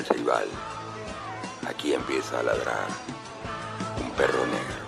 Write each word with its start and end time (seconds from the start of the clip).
El 0.00 0.04
Ceibal, 0.06 0.48
aquí 1.68 1.92
empieza 1.92 2.40
a 2.40 2.42
ladrar 2.42 2.88
un 4.02 4.10
perro 4.12 4.46
negro. 4.46 4.79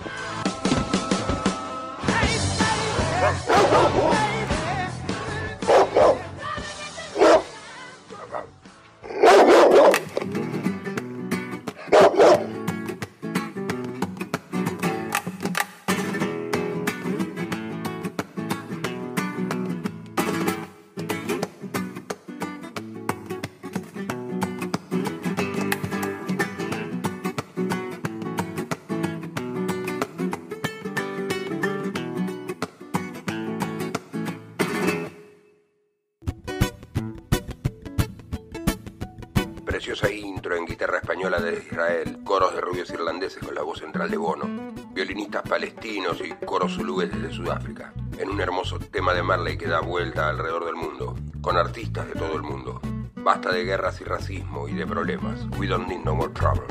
Y 45.84 46.44
coros 46.44 46.75
zulúes 46.75 47.10
desde 47.10 47.34
Sudáfrica, 47.34 47.93
en 48.19 48.31
un 48.31 48.41
hermoso 48.41 48.78
tema 48.78 49.15
de 49.15 49.22
Marley 49.22 49.56
que 49.56 49.66
da 49.66 49.81
vuelta 49.81 50.28
alrededor 50.28 50.65
del 50.65 50.76
mundo, 50.76 51.16
con 51.41 51.56
artistas 51.56 52.06
de 52.06 52.15
todo 52.15 52.37
el 52.37 52.43
mundo. 52.43 52.81
Basta 53.16 53.53
de 53.53 53.65
guerras 53.65 54.00
y 54.00 54.04
racismo 54.04 54.69
y 54.69 54.75
de 54.75 54.87
problemas. 54.87 55.41
We 55.59 55.66
don't 55.66 55.88
need 55.88 56.04
no 56.04 56.15
more 56.15 56.32
trouble. 56.32 56.66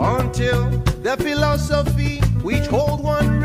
until 0.00 0.70
the 1.02 1.16
philosophy 1.18 2.20
which 2.42 2.66
hold 2.66 3.02
one 3.04 3.39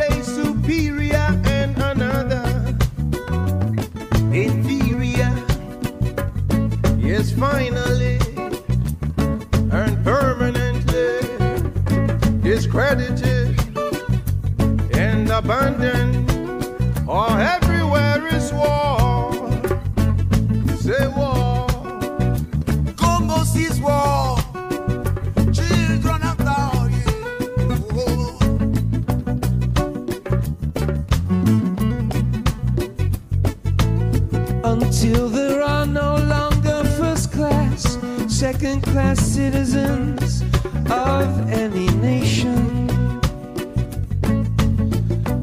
until 35.06 35.30
there 35.30 35.62
are 35.62 35.86
no 35.86 36.16
longer 36.16 36.84
first 36.98 37.32
class, 37.32 38.00
second 38.28 38.82
class 38.82 39.20
citizens 39.20 40.42
of 40.90 41.52
any 41.52 41.88
nation. 41.98 42.90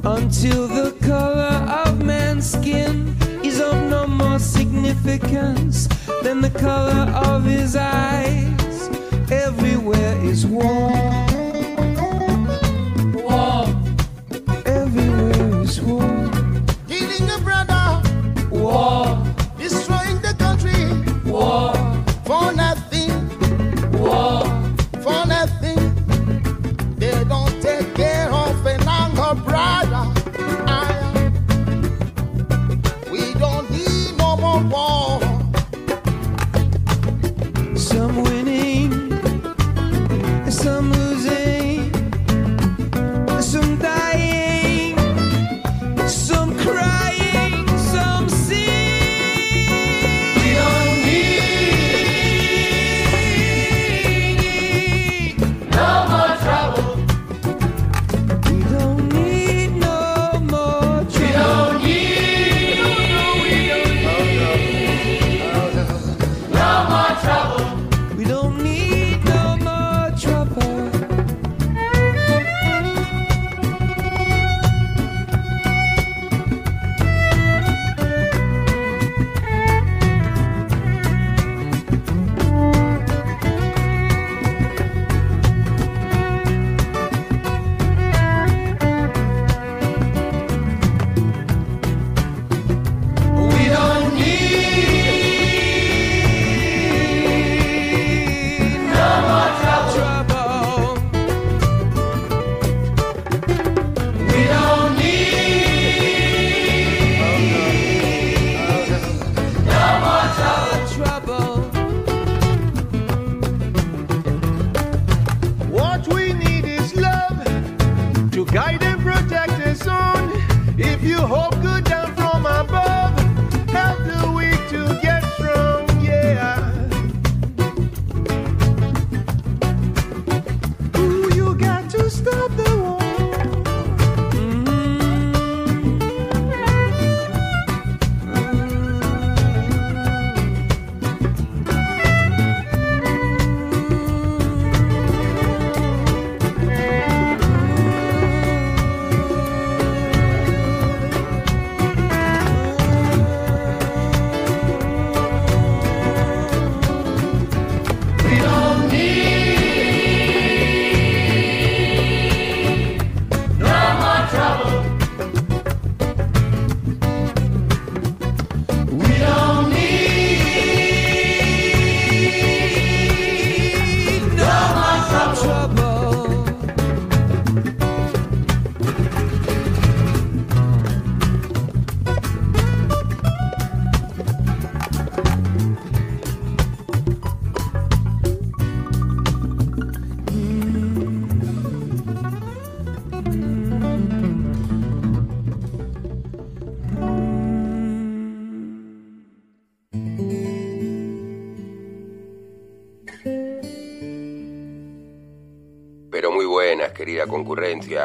Until 0.02 0.66
the 0.66 0.96
color 1.02 1.54
of 1.86 2.04
man's 2.04 2.50
skin 2.50 3.16
is 3.44 3.60
of 3.60 3.76
no 3.88 4.08
more 4.08 4.40
significance 4.40 5.86
than 6.24 6.40
the 6.40 6.50
color 6.50 7.12
of 7.12 7.44
his 7.44 7.76
eyes. 7.76 8.90
Everywhere 9.30 10.16
is. 10.24 10.44
War. 10.44 11.11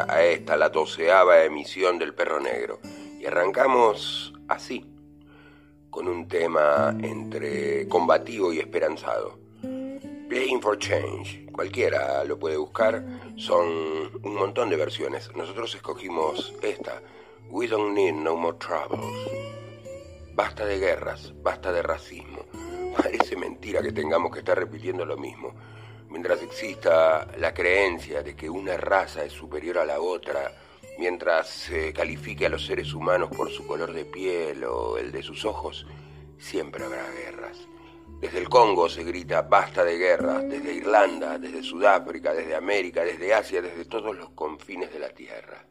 A 0.08 0.22
esta, 0.22 0.56
la 0.56 0.68
doceava 0.68 1.44
emisión 1.44 1.98
del 1.98 2.14
Perro 2.14 2.40
Negro. 2.40 2.80
Y 3.18 3.26
arrancamos 3.26 4.32
así, 4.48 4.84
con 5.90 6.08
un 6.08 6.28
tema 6.28 6.94
entre 7.02 7.88
combativo 7.88 8.52
y 8.52 8.58
esperanzado. 8.58 9.38
Playing 10.28 10.60
for 10.60 10.78
Change, 10.78 11.46
cualquiera 11.52 12.22
lo 12.24 12.38
puede 12.38 12.58
buscar, 12.58 13.02
son 13.36 13.66
un 14.22 14.34
montón 14.34 14.68
de 14.68 14.76
versiones. 14.76 15.34
Nosotros 15.34 15.74
escogimos 15.74 16.54
esta, 16.62 17.00
We 17.48 17.66
Don't 17.66 17.94
Need 17.94 18.14
No 18.14 18.36
More 18.36 18.58
Troubles. 18.58 19.00
Basta 20.34 20.66
de 20.66 20.78
guerras, 20.78 21.32
basta 21.42 21.72
de 21.72 21.82
racismo. 21.82 22.44
Parece 23.02 23.36
mentira 23.36 23.80
que 23.80 23.90
tengamos 23.90 24.30
que 24.30 24.40
estar 24.40 24.58
repitiendo 24.58 25.06
lo 25.06 25.16
mismo. 25.16 25.54
Mientras 26.10 26.42
exista 26.42 27.28
la 27.38 27.52
creencia 27.52 28.22
de 28.22 28.34
que 28.34 28.48
una 28.48 28.76
raza 28.76 29.24
es 29.24 29.32
superior 29.32 29.78
a 29.78 29.84
la 29.84 30.00
otra, 30.00 30.52
mientras 30.98 31.48
se 31.48 31.92
califique 31.92 32.46
a 32.46 32.48
los 32.48 32.64
seres 32.64 32.94
humanos 32.94 33.30
por 33.36 33.50
su 33.50 33.66
color 33.66 33.92
de 33.92 34.04
piel 34.04 34.64
o 34.64 34.96
el 34.96 35.12
de 35.12 35.22
sus 35.22 35.44
ojos, 35.44 35.86
siempre 36.38 36.84
habrá 36.84 37.04
guerras. 37.10 37.58
Desde 38.20 38.38
el 38.38 38.48
Congo 38.48 38.88
se 38.88 39.04
grita 39.04 39.42
basta 39.42 39.84
de 39.84 39.96
guerras, 39.96 40.48
desde 40.48 40.74
Irlanda, 40.74 41.38
desde 41.38 41.62
Sudáfrica, 41.62 42.32
desde 42.32 42.56
América, 42.56 43.04
desde 43.04 43.32
Asia, 43.32 43.62
desde 43.62 43.84
todos 43.84 44.16
los 44.16 44.30
confines 44.30 44.92
de 44.92 44.98
la 44.98 45.10
tierra. 45.10 45.64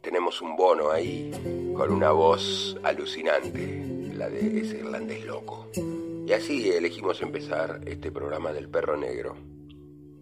Tenemos 0.00 0.40
un 0.40 0.56
bono 0.56 0.90
ahí 0.90 1.30
con 1.76 1.92
una 1.92 2.10
voz 2.10 2.76
alucinante, 2.82 3.84
la 4.14 4.28
de 4.28 4.60
ese 4.60 4.78
irlandés 4.78 5.24
loco. 5.24 5.68
Y 6.26 6.32
así 6.32 6.70
elegimos 6.70 7.22
empezar 7.22 7.80
este 7.86 8.10
programa 8.10 8.52
del 8.52 8.68
perro 8.68 8.96
negro. 8.96 9.36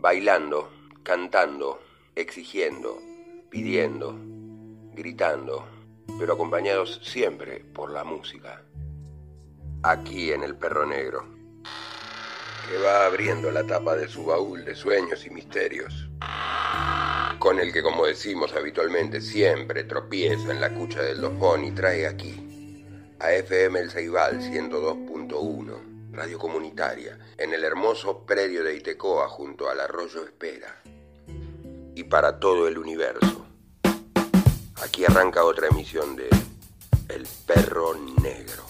Bailando, 0.00 0.70
cantando, 1.02 1.80
exigiendo, 2.16 2.98
pidiendo, 3.50 4.16
gritando, 4.94 5.66
pero 6.18 6.32
acompañados 6.32 7.00
siempre 7.02 7.60
por 7.74 7.92
la 7.92 8.02
música. 8.04 8.62
Aquí 9.82 10.32
en 10.32 10.42
el 10.42 10.56
perro 10.56 10.86
negro, 10.86 11.26
que 12.68 12.78
va 12.78 13.06
abriendo 13.06 13.50
la 13.50 13.66
tapa 13.66 13.96
de 13.96 14.08
su 14.08 14.24
baúl 14.24 14.64
de 14.64 14.74
sueños 14.74 15.26
y 15.26 15.30
misterios 15.30 16.10
con 17.40 17.58
el 17.58 17.72
que, 17.72 17.82
como 17.82 18.06
decimos 18.06 18.52
habitualmente, 18.54 19.20
siempre 19.22 19.84
tropieza 19.84 20.52
en 20.52 20.60
la 20.60 20.74
cucha 20.74 21.02
del 21.02 21.22
dofón 21.22 21.64
y 21.64 21.72
trae 21.72 22.06
aquí, 22.06 22.84
a 23.18 23.32
FM 23.32 23.80
El 23.80 23.90
Ceibal 23.90 24.40
102.1, 24.40 25.89
radio 26.12 26.38
comunitaria, 26.38 27.18
en 27.38 27.52
el 27.52 27.64
hermoso 27.64 28.24
predio 28.26 28.64
de 28.64 28.76
Itecoa 28.76 29.28
junto 29.28 29.68
al 29.68 29.80
arroyo 29.80 30.24
Espera, 30.24 30.82
y 31.94 32.04
para 32.04 32.38
todo 32.38 32.66
el 32.68 32.78
universo. 32.78 33.46
Aquí 34.82 35.04
arranca 35.04 35.44
otra 35.44 35.68
emisión 35.68 36.16
de 36.16 36.28
El 37.08 37.26
Perro 37.46 37.94
Negro. 38.22 38.64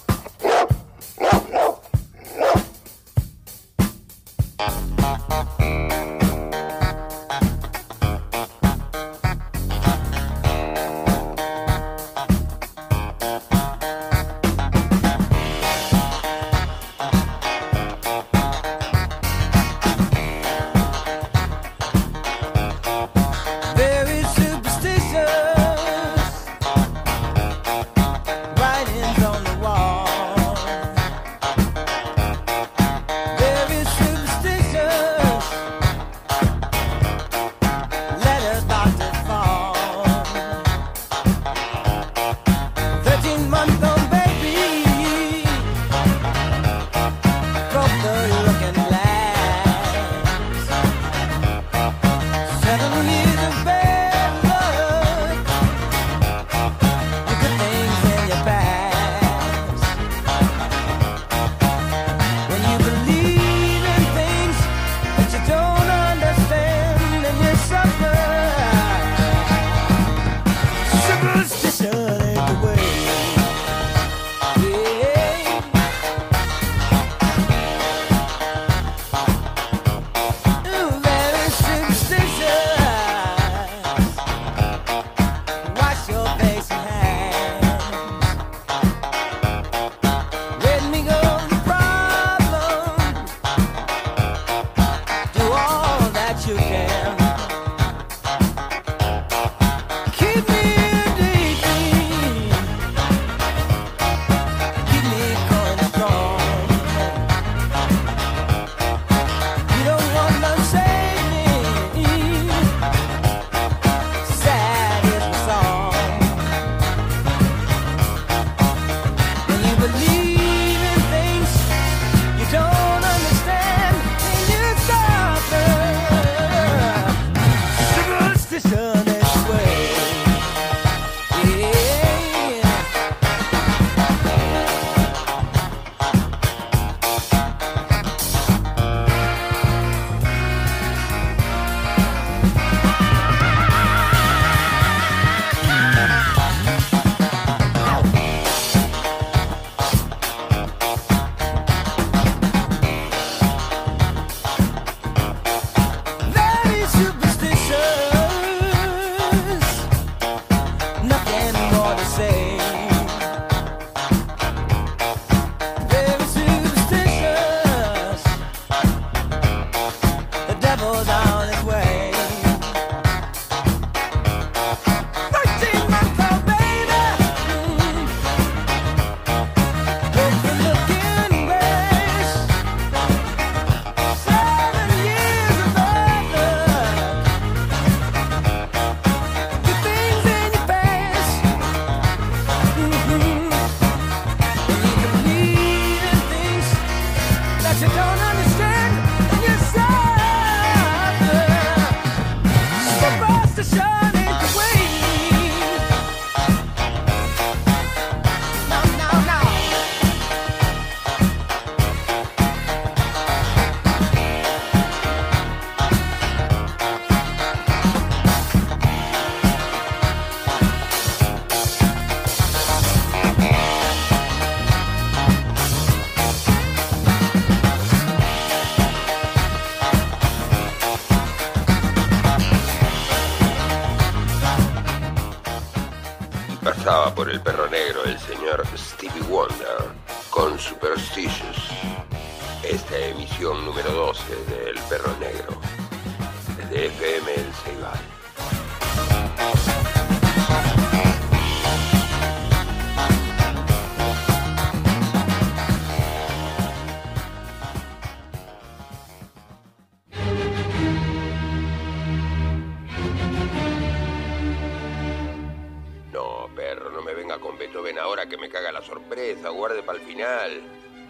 La 268.72 268.82
sorpresa. 268.82 269.48
Guarde 269.50 269.82
para 269.82 269.98
el 269.98 270.04
final. 270.04 270.62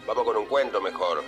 Vamos 0.07 0.25
con 0.25 0.37
un 0.37 0.47
cuento 0.47 0.81
mejor. 0.81 1.23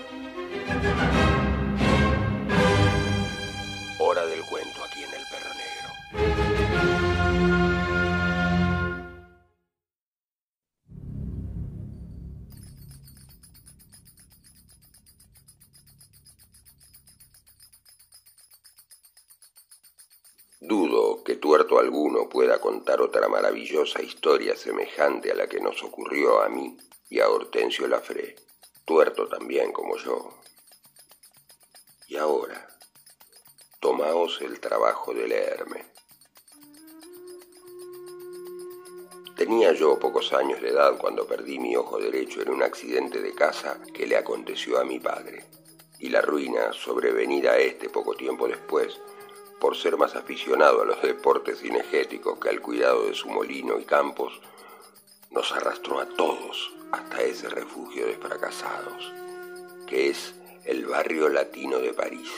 Contar 22.62 23.02
otra 23.02 23.28
maravillosa 23.28 24.00
historia 24.00 24.56
semejante 24.56 25.32
a 25.32 25.34
la 25.34 25.48
que 25.48 25.60
nos 25.60 25.82
ocurrió 25.82 26.40
a 26.42 26.48
mí 26.48 26.76
y 27.10 27.18
a 27.18 27.28
Hortensio 27.28 27.88
Lafré, 27.88 28.36
tuerto 28.84 29.26
también 29.26 29.72
como 29.72 29.96
yo. 29.96 30.30
Y 32.06 32.16
ahora, 32.16 32.68
tomaos 33.80 34.40
el 34.42 34.60
trabajo 34.60 35.12
de 35.12 35.26
leerme. 35.26 35.84
Tenía 39.36 39.72
yo 39.72 39.98
pocos 39.98 40.32
años 40.32 40.62
de 40.62 40.68
edad 40.68 40.96
cuando 40.98 41.26
perdí 41.26 41.58
mi 41.58 41.74
ojo 41.74 41.98
derecho 41.98 42.42
en 42.42 42.50
un 42.50 42.62
accidente 42.62 43.20
de 43.20 43.34
casa 43.34 43.80
que 43.92 44.06
le 44.06 44.16
aconteció 44.16 44.78
a 44.78 44.84
mi 44.84 45.00
padre, 45.00 45.44
y 45.98 46.10
la 46.10 46.20
ruina 46.20 46.72
sobrevenida 46.72 47.54
a 47.54 47.58
este 47.58 47.90
poco 47.90 48.14
tiempo 48.14 48.46
después 48.46 49.00
por 49.62 49.76
ser 49.76 49.96
más 49.96 50.16
aficionado 50.16 50.82
a 50.82 50.84
los 50.84 51.00
deportes 51.02 51.60
cinegéticos 51.60 52.36
que 52.40 52.48
al 52.48 52.60
cuidado 52.60 53.06
de 53.06 53.14
su 53.14 53.28
molino 53.28 53.78
y 53.78 53.84
campos, 53.84 54.40
nos 55.30 55.52
arrastró 55.52 56.00
a 56.00 56.06
todos 56.06 56.72
hasta 56.90 57.22
ese 57.22 57.48
refugio 57.48 58.06
de 58.06 58.16
fracasados, 58.16 59.12
que 59.86 60.08
es 60.08 60.34
el 60.64 60.84
barrio 60.86 61.28
latino 61.28 61.78
de 61.78 61.94
París. 61.94 62.28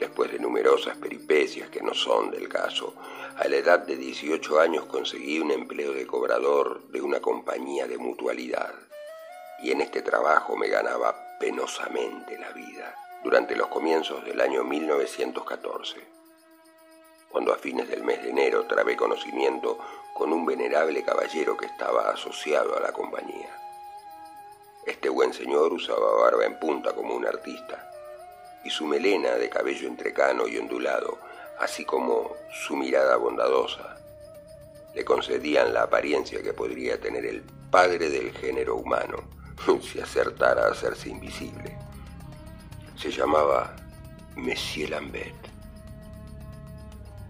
Después 0.00 0.32
de 0.32 0.40
numerosas 0.40 0.96
peripecias 0.96 1.70
que 1.70 1.82
no 1.82 1.94
son 1.94 2.32
del 2.32 2.48
caso, 2.48 2.92
a 3.36 3.46
la 3.46 3.58
edad 3.58 3.78
de 3.78 3.96
18 3.96 4.58
años 4.58 4.86
conseguí 4.86 5.38
un 5.38 5.52
empleo 5.52 5.92
de 5.92 6.04
cobrador 6.04 6.82
de 6.88 7.00
una 7.00 7.20
compañía 7.20 7.86
de 7.86 7.96
mutualidad, 7.96 8.74
y 9.62 9.70
en 9.70 9.82
este 9.82 10.02
trabajo 10.02 10.56
me 10.56 10.66
ganaba 10.66 11.14
penosamente 11.38 12.36
la 12.40 12.50
vida 12.50 12.96
durante 13.22 13.54
los 13.54 13.68
comienzos 13.68 14.24
del 14.24 14.40
año 14.40 14.64
1914, 14.64 16.00
cuando 17.30 17.52
a 17.52 17.56
fines 17.56 17.88
del 17.88 18.02
mes 18.02 18.20
de 18.22 18.30
enero 18.30 18.66
trabé 18.66 18.96
conocimiento 18.96 19.78
con 20.12 20.32
un 20.32 20.44
venerable 20.44 21.02
caballero 21.04 21.56
que 21.56 21.66
estaba 21.66 22.10
asociado 22.10 22.76
a 22.76 22.80
la 22.80 22.92
compañía. 22.92 23.48
Este 24.86 25.08
buen 25.08 25.32
señor 25.32 25.72
usaba 25.72 26.20
barba 26.20 26.44
en 26.44 26.58
punta 26.58 26.94
como 26.94 27.14
un 27.14 27.24
artista, 27.24 27.90
y 28.64 28.70
su 28.70 28.86
melena 28.86 29.34
de 29.36 29.48
cabello 29.48 29.86
entrecano 29.86 30.48
y 30.48 30.58
ondulado, 30.58 31.18
así 31.60 31.84
como 31.84 32.34
su 32.52 32.76
mirada 32.76 33.16
bondadosa, 33.16 33.96
le 34.94 35.04
concedían 35.04 35.72
la 35.72 35.84
apariencia 35.84 36.42
que 36.42 36.52
podría 36.52 37.00
tener 37.00 37.24
el 37.24 37.42
padre 37.70 38.10
del 38.10 38.32
género 38.32 38.76
humano 38.76 39.18
si 39.80 40.00
acertara 40.00 40.66
a 40.66 40.70
hacerse 40.72 41.08
invisible 41.08 41.81
se 42.96 43.10
llamaba 43.10 43.74
Monsieur 44.36 44.90
Lambert. 44.90 45.48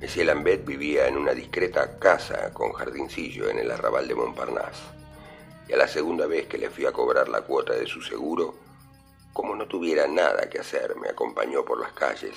Monsieur 0.01 0.27
Lambert 0.27 0.65
vivía 0.65 1.07
en 1.07 1.17
una 1.17 1.33
discreta 1.33 1.99
casa 1.99 2.53
con 2.53 2.73
jardincillo 2.73 3.49
en 3.49 3.59
el 3.59 3.71
arrabal 3.71 4.09
de 4.09 4.15
Montparnasse. 4.15 4.83
Y 5.69 5.73
a 5.73 5.77
la 5.77 5.89
segunda 5.89 6.27
vez 6.27 6.47
que 6.47 6.59
le 6.59 6.71
fui 6.71 6.87
a 6.87 6.93
cobrar 6.93 7.29
la 7.29 7.43
cuota 7.43 7.73
de 7.73 7.87
su 7.87 8.03
seguro, 8.03 8.55
como 9.33 9.55
no 9.55 9.67
tuviera 9.67 10.07
nada 10.07 10.51
que 10.51 10.59
hacer, 10.59 10.97
me 10.97 11.09
acompañó 11.09 11.65
por 11.65 11.81
las 11.81 11.93
calles 11.93 12.35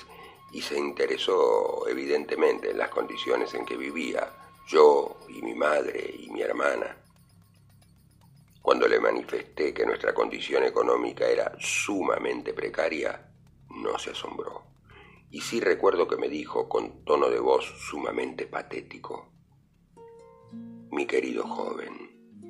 y 0.52 0.62
se 0.62 0.78
interesó 0.78 1.86
evidentemente 1.88 2.70
en 2.70 2.78
las 2.78 2.90
condiciones 2.90 3.52
en 3.54 3.66
que 3.66 3.76
vivía 3.76 4.28
yo 4.68 5.16
y 5.28 5.42
mi 5.42 5.54
madre 5.54 6.14
y 6.18 6.30
mi 6.30 6.42
hermana. 6.42 6.96
Cuando 8.66 8.88
le 8.88 8.98
manifesté 8.98 9.72
que 9.72 9.86
nuestra 9.86 10.12
condición 10.12 10.64
económica 10.64 11.24
era 11.24 11.52
sumamente 11.56 12.52
precaria, 12.52 13.30
no 13.70 13.96
se 13.96 14.10
asombró. 14.10 14.64
Y 15.30 15.40
sí 15.40 15.60
recuerdo 15.60 16.08
que 16.08 16.16
me 16.16 16.28
dijo 16.28 16.68
con 16.68 17.04
tono 17.04 17.30
de 17.30 17.38
voz 17.38 17.64
sumamente 17.88 18.48
patético, 18.48 19.30
mi 20.90 21.06
querido 21.06 21.46
joven, 21.46 22.42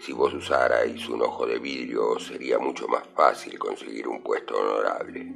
si 0.00 0.12
vos 0.12 0.34
usarais 0.34 1.08
un 1.08 1.22
ojo 1.22 1.46
de 1.46 1.60
vidrio 1.60 2.18
sería 2.18 2.58
mucho 2.58 2.88
más 2.88 3.06
fácil 3.14 3.56
conseguir 3.56 4.08
un 4.08 4.24
puesto 4.24 4.56
honorable. 4.58 5.34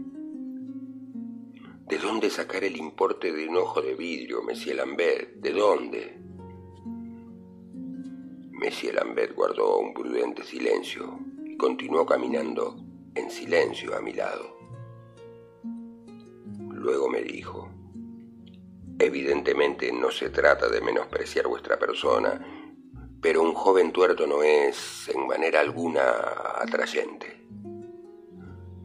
¿De 1.87 1.97
dónde 1.99 2.29
sacar 2.29 2.65
el 2.65 2.77
importe 2.77 3.31
de 3.31 3.49
un 3.49 3.57
ojo 3.59 3.81
de 3.81 3.95
vidrio, 3.95 4.43
Monsieur 4.43 4.79
Lambert? 4.79 5.35
¿De 5.35 5.53
dónde? 5.53 6.25
Monsieur 8.55 8.95
Lambert 8.95 9.35
guardó 9.35 9.79
un 9.79 9.93
prudente 9.93 10.45
silencio 10.45 11.19
y 11.45 11.57
continuó 11.57 12.07
caminando 12.07 12.77
en 13.17 13.29
silencio 13.29 13.97
a 13.97 14.01
mi 14.01 14.13
lado. 14.13 14.57
Luego 16.71 17.09
me 17.09 17.23
dijo, 17.23 17.69
evidentemente 19.01 19.93
no 19.93 20.13
se 20.13 20.31
trata 20.31 20.69
de 20.69 20.81
menospreciar 20.81 21.49
vuestra 21.49 21.81
persona, 21.81 22.41
pero 23.21 23.43
un 23.43 23.55
joven 23.55 23.93
tuerto 23.93 24.25
no 24.25 24.45
es 24.45 25.09
en 25.09 25.27
manera 25.27 25.59
alguna 25.59 26.03
atrayente. 26.55 27.49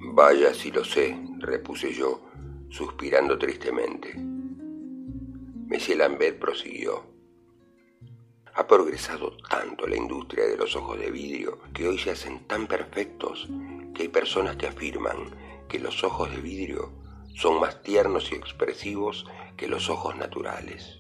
Vaya 0.02 0.52
si 0.56 0.72
lo 0.72 0.84
sé, 0.84 1.16
repuse 1.38 1.94
yo, 1.94 2.26
suspirando 2.70 3.38
tristemente. 3.38 4.16
Monsieur 5.68 6.00
Lambert 6.00 6.40
prosiguió. 6.40 7.09
Ha 8.60 8.68
progresado 8.68 9.38
tanto 9.50 9.88
la 9.88 9.96
industria 9.96 10.46
de 10.46 10.58
los 10.58 10.76
ojos 10.76 11.00
de 11.00 11.10
vidrio 11.10 11.60
que 11.74 11.88
hoy 11.88 11.98
se 11.98 12.12
hacen 12.12 12.46
tan 12.46 12.68
perfectos 12.68 13.48
que 13.96 14.02
hay 14.02 14.08
personas 14.10 14.58
que 14.58 14.68
afirman 14.68 15.16
que 15.70 15.80
los 15.80 16.04
ojos 16.04 16.30
de 16.30 16.42
vidrio 16.42 16.92
son 17.36 17.62
más 17.62 17.82
tiernos 17.82 18.34
y 18.34 18.36
expresivos 18.36 19.26
que 19.56 19.70
los 19.70 19.90
ojos 19.90 20.18
naturales. 20.18 21.00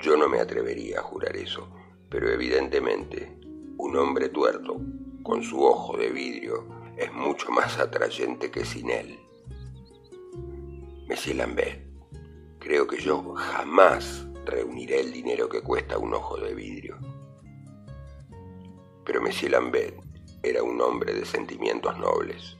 Yo 0.00 0.16
no 0.16 0.28
me 0.28 0.38
atrevería 0.38 1.00
a 1.00 1.02
jurar 1.02 1.36
eso, 1.36 1.68
pero 2.08 2.30
evidentemente 2.30 3.36
un 3.76 3.96
hombre 3.96 4.28
tuerto 4.28 4.80
con 5.24 5.42
su 5.42 5.64
ojo 5.64 5.96
de 5.96 6.10
vidrio 6.10 6.64
es 6.96 7.12
mucho 7.12 7.50
más 7.50 7.76
atrayente 7.80 8.52
que 8.52 8.64
sin 8.64 8.90
él. 8.90 9.18
Monsieur 11.08 11.38
Lambert, 11.38 11.80
creo 12.60 12.86
que 12.86 12.98
yo 12.98 13.34
jamás 13.34 14.25
reuniré 14.46 15.00
el 15.00 15.12
dinero 15.12 15.48
que 15.48 15.60
cuesta 15.60 15.98
un 15.98 16.14
ojo 16.14 16.38
de 16.38 16.54
vidrio. 16.54 16.96
Pero 19.04 19.20
Monsieur 19.20 19.52
Lambert 19.52 19.96
era 20.42 20.62
un 20.62 20.80
hombre 20.80 21.12
de 21.14 21.26
sentimientos 21.26 21.98
nobles. 21.98 22.56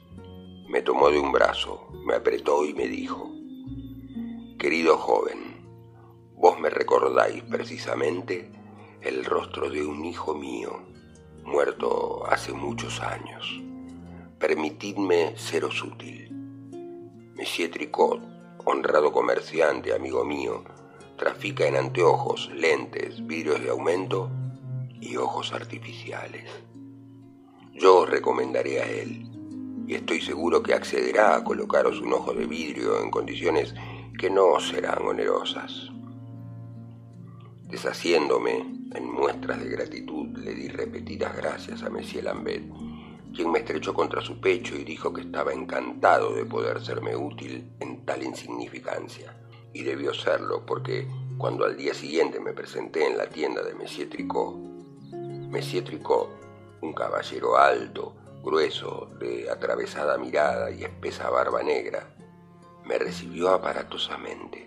Me 0.68 0.82
tomó 0.82 1.10
de 1.10 1.18
un 1.18 1.32
brazo, 1.32 1.88
me 2.04 2.14
apretó 2.14 2.64
y 2.64 2.74
me 2.74 2.88
dijo, 2.88 3.30
Querido 4.58 4.96
joven, 4.98 5.64
vos 6.34 6.58
me 6.58 6.70
recordáis 6.70 7.42
precisamente 7.44 8.50
el 9.00 9.24
rostro 9.24 9.70
de 9.70 9.84
un 9.84 10.04
hijo 10.04 10.34
mío, 10.34 10.80
muerto 11.44 12.26
hace 12.26 12.52
muchos 12.52 13.00
años. 13.00 13.62
Permitidme 14.38 15.36
seros 15.36 15.82
útil. 15.82 16.30
Monsieur 17.36 17.70
Tricot, 17.70 18.20
honrado 18.64 19.12
comerciante, 19.12 19.94
amigo 19.94 20.24
mío, 20.24 20.64
trafica 21.16 21.66
en 21.66 21.76
anteojos, 21.76 22.50
lentes, 22.54 23.26
vidrios 23.26 23.62
de 23.62 23.70
aumento 23.70 24.30
y 25.00 25.16
ojos 25.16 25.52
artificiales. 25.52 26.44
Yo 27.74 28.00
os 28.00 28.10
recomendaré 28.10 28.80
a 28.80 28.88
él 28.88 29.30
y 29.86 29.94
estoy 29.94 30.20
seguro 30.20 30.62
que 30.62 30.74
accederá 30.74 31.36
a 31.36 31.44
colocaros 31.44 32.00
un 32.00 32.12
ojo 32.12 32.32
de 32.32 32.46
vidrio 32.46 33.02
en 33.02 33.10
condiciones 33.10 33.74
que 34.18 34.30
no 34.30 34.58
serán 34.60 35.06
onerosas. 35.06 35.90
Deshaciéndome 37.68 38.64
en 38.94 39.12
muestras 39.12 39.60
de 39.62 39.68
gratitud, 39.68 40.36
le 40.38 40.54
di 40.54 40.68
repetidas 40.68 41.36
gracias 41.36 41.82
a 41.82 41.90
Monsieur 41.90 42.24
Lambert, 42.24 42.64
quien 43.34 43.50
me 43.50 43.58
estrechó 43.58 43.92
contra 43.92 44.22
su 44.22 44.40
pecho 44.40 44.74
y 44.76 44.84
dijo 44.84 45.12
que 45.12 45.22
estaba 45.22 45.52
encantado 45.52 46.34
de 46.34 46.46
poder 46.46 46.82
serme 46.82 47.14
útil 47.14 47.72
en 47.80 48.04
tal 48.04 48.22
insignificancia. 48.22 49.36
Y 49.76 49.82
debió 49.82 50.14
serlo 50.14 50.64
porque 50.64 51.06
cuando 51.36 51.66
al 51.66 51.76
día 51.76 51.92
siguiente 51.92 52.40
me 52.40 52.54
presenté 52.54 53.06
en 53.06 53.18
la 53.18 53.28
tienda 53.28 53.62
de 53.62 53.74
Monsieur 53.74 54.08
Tricot, 54.08 54.56
Monsieur 55.50 55.84
Tricot, 55.84 56.30
un 56.80 56.94
caballero 56.94 57.58
alto, 57.58 58.16
grueso, 58.42 59.10
de 59.20 59.50
atravesada 59.50 60.16
mirada 60.16 60.70
y 60.70 60.82
espesa 60.82 61.28
barba 61.28 61.62
negra, 61.62 62.16
me 62.86 62.96
recibió 62.96 63.50
aparatosamente. 63.50 64.66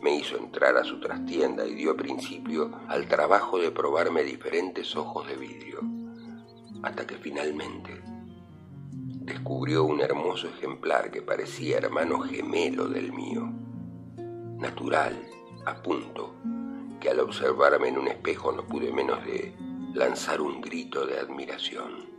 Me 0.00 0.14
hizo 0.14 0.36
entrar 0.36 0.76
a 0.76 0.84
su 0.84 1.00
trastienda 1.00 1.66
y 1.66 1.74
dio 1.74 1.96
principio 1.96 2.70
al 2.86 3.08
trabajo 3.08 3.58
de 3.58 3.72
probarme 3.72 4.22
diferentes 4.22 4.94
ojos 4.94 5.26
de 5.26 5.34
vidrio, 5.34 5.80
hasta 6.84 7.04
que 7.04 7.16
finalmente 7.16 8.00
descubrió 9.24 9.82
un 9.82 10.00
hermoso 10.00 10.46
ejemplar 10.46 11.10
que 11.10 11.20
parecía 11.20 11.78
hermano 11.78 12.20
gemelo 12.20 12.86
del 12.86 13.12
mío, 13.12 13.52
natural, 14.60 15.26
a 15.66 15.82
punto, 15.82 16.34
que 17.00 17.10
al 17.10 17.20
observarme 17.20 17.88
en 17.88 17.98
un 17.98 18.08
espejo 18.08 18.52
no 18.52 18.66
pude 18.66 18.92
menos 18.92 19.24
de 19.24 19.54
lanzar 19.94 20.40
un 20.40 20.60
grito 20.60 21.06
de 21.06 21.18
admiración 21.18 22.10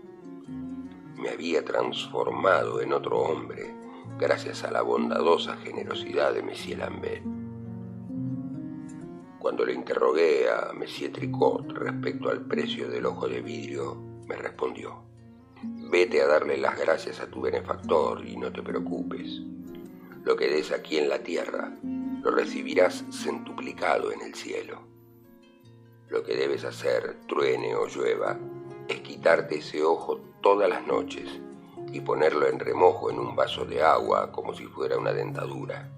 me 1.22 1.30
había 1.30 1.64
transformado 1.64 2.82
en 2.82 2.94
otro 2.94 3.20
hombre 3.20 3.76
gracias 4.18 4.64
a 4.64 4.72
la 4.72 4.82
bondadosa 4.82 5.56
generosidad 5.58 6.34
de 6.34 6.42
Monsieur 6.42 6.80
Lambert. 6.80 7.24
Cuando 9.38 9.64
le 9.64 9.74
interrogué 9.74 10.50
a 10.50 10.74
Monsieur 10.74 11.12
Tricot 11.12 11.74
respecto 11.74 12.30
al 12.30 12.42
precio 12.48 12.90
del 12.90 13.06
ojo 13.06 13.28
de 13.28 13.42
vidrio, 13.42 13.96
me 14.28 14.36
respondió, 14.36 15.04
vete 15.92 16.24
a 16.24 16.28
darle 16.28 16.58
las 16.58 16.80
gracias 16.80 17.20
a 17.20 17.28
tu 17.28 17.42
benefactor 17.42 18.26
y 18.26 18.36
no 18.36 18.52
te 18.52 18.64
preocupes. 18.64 19.42
Lo 20.24 20.36
que 20.36 20.48
des 20.48 20.72
aquí 20.72 20.98
en 20.98 21.10
la 21.10 21.20
tierra, 21.20 21.72
lo 22.22 22.30
recibirás 22.30 23.04
centuplicado 23.12 24.12
en 24.12 24.22
el 24.22 24.36
cielo. 24.36 24.80
Lo 26.08 26.24
que 26.24 26.36
debes 26.36 26.64
hacer, 26.64 27.18
truene 27.28 27.74
o 27.74 27.88
llueva, 27.88 28.38
es 28.88 29.00
quitarte 29.02 29.60
ese 29.60 29.84
ojo 29.84 30.20
todas 30.42 30.70
las 30.70 30.86
noches 30.86 31.40
y 31.92 32.02
ponerlo 32.02 32.48
en 32.48 32.60
remojo 32.60 33.10
en 33.10 33.18
un 33.18 33.36
vaso 33.36 33.66
de 33.66 33.82
agua 33.82 34.32
como 34.32 34.54
si 34.54 34.66
fuera 34.66 34.98
una 34.98 35.14
dentadura. 35.14 35.90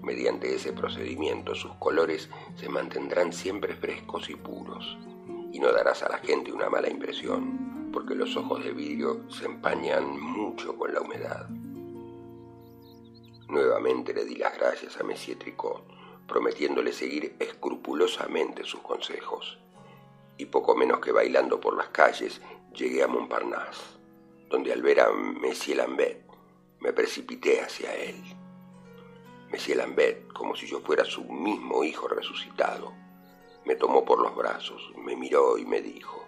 Mediante 0.00 0.54
ese 0.54 0.72
procedimiento 0.72 1.54
sus 1.54 1.72
colores 1.76 2.30
se 2.56 2.68
mantendrán 2.68 3.32
siempre 3.32 3.74
frescos 3.74 4.30
y 4.30 4.36
puros 4.36 4.98
y 5.50 5.58
no 5.58 5.72
darás 5.72 6.02
a 6.02 6.08
la 6.08 6.18
gente 6.18 6.52
una 6.52 6.68
mala 6.68 6.90
impresión 6.90 7.90
porque 7.92 8.14
los 8.14 8.36
ojos 8.36 8.62
de 8.62 8.72
vidrio 8.72 9.28
se 9.30 9.46
empañan 9.46 10.20
mucho 10.20 10.76
con 10.76 10.92
la 10.92 11.00
humedad. 11.00 11.48
Nuevamente 13.48 14.14
le 14.14 14.24
di 14.24 14.36
las 14.36 14.56
gracias 14.56 14.96
a 14.98 15.04
Monsieur 15.04 15.38
Tricot, 15.38 15.82
prometiéndole 16.26 16.92
seguir 16.92 17.36
escrupulosamente 17.38 18.64
sus 18.64 18.80
consejos 18.80 19.58
y 20.36 20.46
poco 20.46 20.74
menos 20.74 21.00
que 21.00 21.12
bailando 21.12 21.60
por 21.60 21.76
las 21.76 21.88
calles 21.88 22.40
llegué 22.74 23.02
a 23.02 23.06
Montparnasse, 23.06 23.82
donde 24.48 24.72
al 24.72 24.82
ver 24.82 25.00
a 25.00 25.12
Monsieur 25.12 25.76
Lambert 25.76 26.22
me 26.80 26.92
precipité 26.92 27.60
hacia 27.60 27.94
él. 27.94 28.16
Monsieur 29.50 29.78
Lambert, 29.78 30.32
como 30.32 30.56
si 30.56 30.66
yo 30.66 30.80
fuera 30.80 31.04
su 31.04 31.24
mismo 31.24 31.84
hijo 31.84 32.08
resucitado, 32.08 32.92
me 33.64 33.76
tomó 33.76 34.04
por 34.04 34.20
los 34.20 34.34
brazos, 34.34 34.92
me 34.96 35.16
miró 35.16 35.56
y 35.58 35.64
me 35.64 35.80
dijo, 35.80 36.26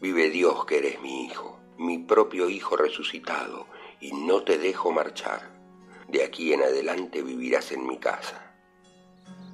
Vive 0.00 0.30
Dios 0.30 0.64
que 0.66 0.78
eres 0.78 1.00
mi 1.00 1.24
hijo, 1.24 1.58
mi 1.78 1.98
propio 1.98 2.48
hijo 2.48 2.76
resucitado, 2.76 3.66
y 4.00 4.12
no 4.12 4.42
te 4.42 4.58
dejo 4.58 4.92
marchar. 4.92 5.57
De 6.08 6.24
aquí 6.24 6.54
en 6.54 6.62
adelante 6.62 7.22
vivirás 7.22 7.70
en 7.70 7.86
mi 7.86 7.98
casa. 7.98 8.54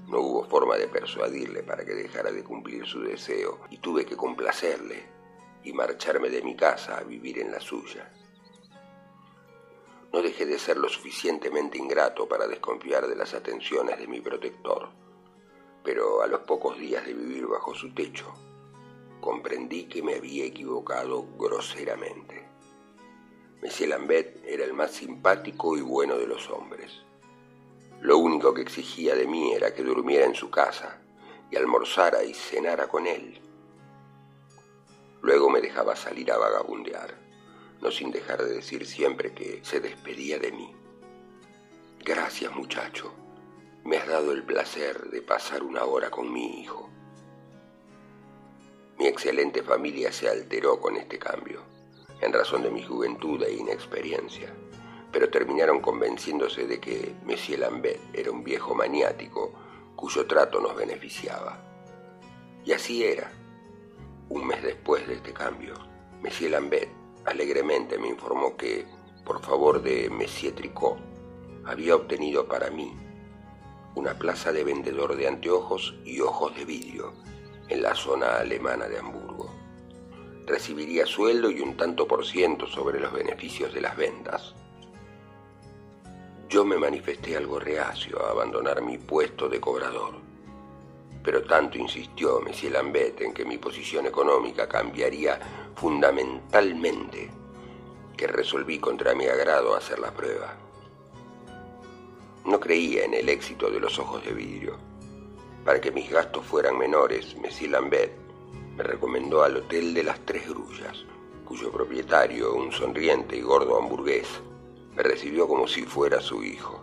No 0.07 0.21
hubo 0.21 0.45
forma 0.45 0.77
de 0.77 0.87
persuadirle 0.87 1.65
para 1.65 1.85
que 1.85 1.95
dejara 1.95 2.31
de 2.31 2.45
cumplir 2.45 2.87
su 2.87 3.03
deseo 3.03 3.59
y 3.71 3.79
tuve 3.79 4.07
que 4.07 4.17
complacerle 4.17 5.03
y 5.65 5.73
marcharme 5.73 6.31
de 6.31 6.43
mi 6.43 6.55
casa 6.55 6.99
a 6.99 7.03
vivir 7.03 7.41
en 7.41 7.51
la 7.51 7.59
suya. 7.59 8.09
No 10.13 10.23
dejé 10.23 10.47
de 10.47 10.61
ser 10.61 10.77
lo 10.77 10.89
suficientemente 10.89 11.77
ingrato 11.77 12.29
para 12.29 12.47
desconfiar 12.47 13.09
de 13.09 13.17
las 13.17 13.35
atenciones 13.35 13.99
de 13.99 14.07
mi 14.07 14.21
protector, 14.21 14.91
pero 15.83 16.23
a 16.23 16.29
los 16.29 16.43
pocos 16.43 16.79
días 16.79 17.05
de 17.05 17.15
vivir 17.15 17.49
bajo 17.49 17.75
su 17.75 17.93
techo, 17.93 18.33
comprendí 19.21 19.87
que 19.87 20.05
me 20.05 20.15
había 20.15 20.45
equivocado 20.45 21.27
groseramente. 21.37 22.44
Monsieur 23.65 23.89
Lambert 23.89 24.45
era 24.47 24.65
el 24.65 24.73
más 24.73 24.93
simpático 24.93 25.77
y 25.77 25.81
bueno 25.81 26.17
de 26.17 26.29
los 26.29 26.49
hombres 26.51 27.05
lo 28.05 28.19
único 28.19 28.53
que 28.53 28.61
exigía 28.61 29.15
de 29.15 29.27
mí 29.27 29.55
era 29.55 29.73
que 29.73 29.83
durmiera 29.83 30.27
en 30.27 30.35
su 30.35 30.51
casa 30.51 31.01
y 31.51 31.57
almorzara 31.57 32.23
y 32.23 32.35
cenara 32.35 32.87
con 32.87 33.07
él. 33.07 33.41
Luego 35.23 35.49
me 35.49 35.63
dejaba 35.63 35.97
salir 35.97 36.31
a 36.31 36.37
vagabundear, 36.37 37.15
no 37.81 37.91
sin 37.91 38.11
dejar 38.11 38.45
de 38.45 38.57
decir 38.57 38.85
siempre 38.85 39.33
que 39.33 39.65
se 39.65 39.81
despedía 39.81 40.39
de 40.39 40.53
mí. 40.53 40.77
Gracias 42.05 42.55
muchacho, 42.55 43.11
me 43.85 43.97
has 43.97 44.07
dado 44.07 44.33
el 44.33 44.45
placer 44.45 45.09
de 45.09 45.23
pasar 45.23 45.63
una 45.63 45.87
hora 45.87 46.11
con 46.11 46.31
mi 46.31 46.61
hijo. 46.61 46.91
Mi 48.99 49.07
excelente 49.07 49.63
familia 49.63 50.13
se 50.13 50.29
alteró 50.29 50.79
con 50.79 50.97
este 50.97 51.19
cambio, 51.19 51.63
en 52.25 52.33
razón 52.33 52.63
de 52.63 52.71
mi 52.71 52.83
juventud 52.83 53.43
e 53.43 53.55
inexperiencia 53.55 54.53
pero 55.15 55.31
terminaron 55.31 55.81
convenciéndose 55.81 56.67
de 56.67 56.81
que 56.81 57.15
Monsieur 57.25 57.61
Lambert 57.61 58.01
era 58.13 58.33
un 58.33 58.43
viejo 58.43 58.75
maniático 58.75 59.53
cuyo 59.95 60.27
trato 60.27 60.61
nos 60.61 60.75
beneficiaba. 60.75 61.57
Y 62.65 62.73
así 62.73 63.05
era. 63.05 63.31
Un 64.29 64.45
mes 64.45 64.61
después 64.65 65.07
de 65.07 65.15
este 65.15 65.33
cambio, 65.33 65.75
Monsieur 66.21 66.51
Lambert 66.51 66.91
alegremente 67.27 67.97
me 67.97 68.09
informó 68.09 68.57
que, 68.57 68.87
por 69.25 69.41
favor 69.41 69.81
de 69.83 70.11
Monsieur 70.11 70.53
Tricot, 70.53 70.99
había 71.65 71.95
obtenido 71.95 72.49
para 72.49 72.71
mí 72.71 72.93
una 73.95 74.19
plaza 74.19 74.51
de 74.51 74.65
vendedor 74.65 75.15
de 75.15 75.29
anteojos 75.29 75.95
y 76.05 76.19
ojos 76.23 76.57
de 76.57 76.65
vidrio 76.65 77.13
en 77.69 77.83
la 77.83 77.95
zona 77.95 78.39
alemana 78.39 78.89
de 78.89 78.99
Hamburgo. 78.99 79.24
Recibiría 80.47 81.07
sueldo 81.07 81.51
y 81.51 81.61
un 81.61 81.75
tanto 81.75 82.07
por 82.07 82.27
ciento 82.27 82.67
sobre 82.67 83.01
los 83.01 83.13
beneficios 83.13 83.73
de 83.73 83.81
las 83.81 83.97
ventas. 83.97 84.55
Yo 86.51 86.67
me 86.67 86.77
manifesté 86.77 87.37
algo 87.37 87.59
reacio 87.59 88.23
a 88.23 88.31
abandonar 88.31 88.83
mi 88.83 88.99
puesto 88.99 89.49
de 89.49 89.59
cobrador, 89.59 90.17
pero 91.23 91.43
tanto 91.45 91.79
insistió 91.79 92.41
Monsieur 92.41 92.73
Lambert 92.73 93.23
en 93.23 93.33
que 93.33 93.47
mi 93.47 93.57
posición 93.57 94.07
económica 94.07 94.69
cambiaría 94.69 95.41
fundamentalmente 95.77 97.31
que 98.15 98.27
resolví 98.27 98.79
contra 98.79 99.15
mi 99.15 99.27
agrado 99.27 99.75
hacer 99.75 99.99
la 99.99 100.13
prueba. 100.13 100.57
No 102.45 102.61
creía 102.61 103.05
en 103.05 103.15
el 103.15 103.31
éxito 103.31 103.71
de 103.71 103.81
los 103.81 103.99
ojos 103.99 104.23
de 104.25 104.35
vidrio. 104.35 104.77
Para 105.65 105.81
que 105.81 105.91
mis 105.91 106.11
gastos 106.11 106.45
fueran 106.45 106.77
menores, 106.77 107.35
Monsieur 107.39 107.71
Lambert 107.71 108.24
me 108.77 108.83
recomendó 108.83 109.43
al 109.43 109.57
Hotel 109.57 109.95
de 109.95 110.03
las 110.03 110.21
Tres 110.21 110.49
Grullas, 110.49 111.05
cuyo 111.45 111.71
propietario, 111.71 112.55
un 112.55 112.73
sonriente 112.73 113.37
y 113.37 113.43
gordo 113.43 113.79
hamburgués, 113.79 114.27
me 114.97 115.03
recibió 115.03 115.47
como 115.47 115.69
si 115.69 115.83
fuera 115.83 116.21
su 116.21 116.43
hijo. 116.43 116.81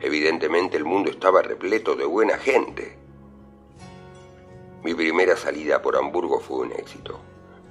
Evidentemente 0.00 0.76
el 0.76 0.84
mundo 0.84 1.10
estaba 1.10 1.42
repleto 1.42 1.96
de 1.96 2.04
buena 2.04 2.38
gente. 2.38 2.98
Mi 4.82 4.94
primera 4.94 5.36
salida 5.36 5.80
por 5.80 5.96
Hamburgo 5.96 6.40
fue 6.40 6.66
un 6.66 6.72
éxito. 6.72 7.20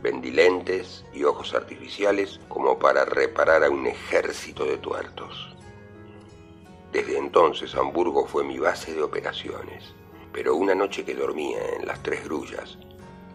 Vendí 0.01 0.31
lentes 0.31 1.05
y 1.13 1.23
ojos 1.23 1.53
artificiales 1.53 2.39
como 2.49 2.79
para 2.79 3.05
reparar 3.05 3.63
a 3.63 3.69
un 3.69 3.85
ejército 3.85 4.65
de 4.65 4.77
tuertos. 4.77 5.55
Desde 6.91 7.17
entonces 7.17 7.75
Hamburgo 7.75 8.25
fue 8.25 8.43
mi 8.43 8.59
base 8.59 8.93
de 8.93 9.03
operaciones, 9.03 9.93
pero 10.33 10.55
una 10.55 10.75
noche 10.75 11.05
que 11.05 11.15
dormía 11.15 11.59
en 11.77 11.85
las 11.85 12.01
Tres 12.03 12.25
Grullas, 12.25 12.77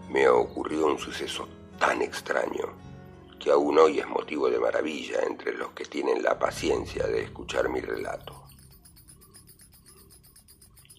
me 0.09 0.29
ocurrió 0.29 0.87
un 0.87 0.99
suceso 0.99 1.49
tan 1.79 2.03
extraño 2.03 2.75
que 3.39 3.51
aún 3.51 3.79
hoy 3.79 4.01
es 4.01 4.09
motivo 4.09 4.51
de 4.51 4.59
maravilla 4.59 5.21
entre 5.23 5.53
los 5.55 5.71
que 5.73 5.85
tienen 5.85 6.23
la 6.23 6.39
paciencia 6.39 7.07
de 7.07 7.23
escuchar 7.23 7.69
mi 7.69 7.81
relato. 7.81 8.43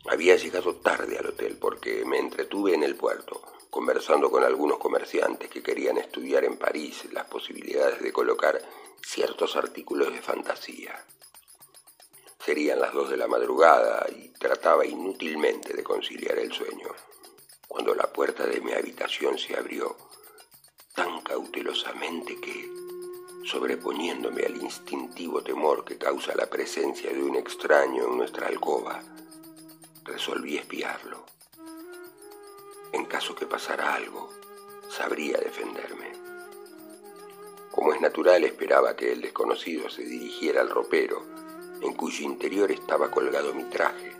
Había 0.10 0.36
llegado 0.38 0.76
tarde 0.76 1.18
al 1.18 1.28
hotel 1.28 1.58
porque 1.60 2.06
me 2.06 2.18
entretuve 2.18 2.74
en 2.74 2.84
el 2.84 2.96
puerto, 2.96 3.42
conversando 3.70 4.32
con 4.32 4.44
algunos 4.44 4.78
comerciantes 4.78 5.50
que 5.50 5.62
querían 5.62 5.98
estudiar 5.98 6.46
en 6.46 6.58
París 6.58 7.08
las 7.12 7.26
posibilidades 7.26 8.02
de 8.02 8.14
colocar 8.14 8.60
ciertos 9.02 9.56
artículos 9.56 10.12
de 10.14 10.22
fantasía. 10.22 11.06
Serían 12.44 12.80
las 12.80 12.94
dos 12.94 13.10
de 13.10 13.18
la 13.18 13.28
madrugada 13.28 14.08
y 14.10 14.30
trataba 14.30 14.86
inútilmente 14.86 15.74
de 15.74 15.84
conciliar 15.84 16.40
el 16.40 16.52
sueño, 16.52 16.88
cuando 17.70 17.94
la 17.94 18.12
puerta 18.12 18.48
de 18.48 18.60
mi 18.62 18.74
habitación 18.74 19.38
se 19.38 19.56
abrió 19.56 19.96
tan 20.96 21.22
cautelosamente 21.22 22.42
que, 22.42 22.68
sobreponiéndome 23.46 24.44
al 24.44 24.58
instintivo 24.58 25.44
temor 25.44 25.86
que 25.86 25.98
causa 25.98 26.36
la 26.36 26.50
presencia 26.50 27.14
de 27.14 27.24
un 27.24 27.36
extraño 27.36 28.06
en 28.06 28.18
nuestra 28.18 28.48
alcoba, 28.48 29.04
resolví 30.04 30.58
espiarlo. 30.58 31.24
En 32.92 33.06
caso 33.06 33.36
que 33.36 33.46
pasara 33.46 33.94
algo, 33.94 34.34
sabría 34.90 35.38
defenderme. 35.38 36.12
Como 37.70 37.94
es 37.94 38.02
natural, 38.02 38.44
esperaba 38.46 38.96
que 38.96 39.12
el 39.12 39.22
desconocido 39.22 39.92
se 39.92 40.02
dirigiera 40.02 40.62
al 40.62 40.72
ropero, 40.72 41.24
en 41.82 41.94
cuyo 41.94 42.24
interior 42.26 42.72
estaba 42.72 43.12
colgado 43.12 43.54
mi 43.54 43.66
traje, 43.66 44.12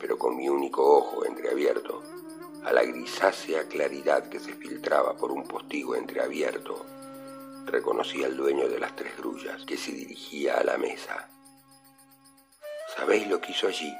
pero 0.00 0.18
con 0.18 0.36
mi 0.36 0.48
único 0.48 0.84
ojo 0.98 1.24
entreabierto, 1.24 2.02
a 2.68 2.72
la 2.72 2.82
grisácea 2.82 3.66
claridad 3.66 4.28
que 4.28 4.38
se 4.38 4.52
filtraba 4.52 5.16
por 5.16 5.32
un 5.32 5.48
postigo 5.48 5.94
entreabierto, 5.94 6.84
reconocí 7.64 8.22
al 8.22 8.36
dueño 8.36 8.68
de 8.68 8.78
las 8.78 8.94
tres 8.94 9.16
grullas 9.16 9.64
que 9.64 9.78
se 9.78 9.90
dirigía 9.90 10.58
a 10.58 10.64
la 10.64 10.76
mesa. 10.76 11.30
¿Sabéis 12.94 13.26
lo 13.26 13.40
que 13.40 13.52
hizo 13.52 13.68
allí? 13.68 13.90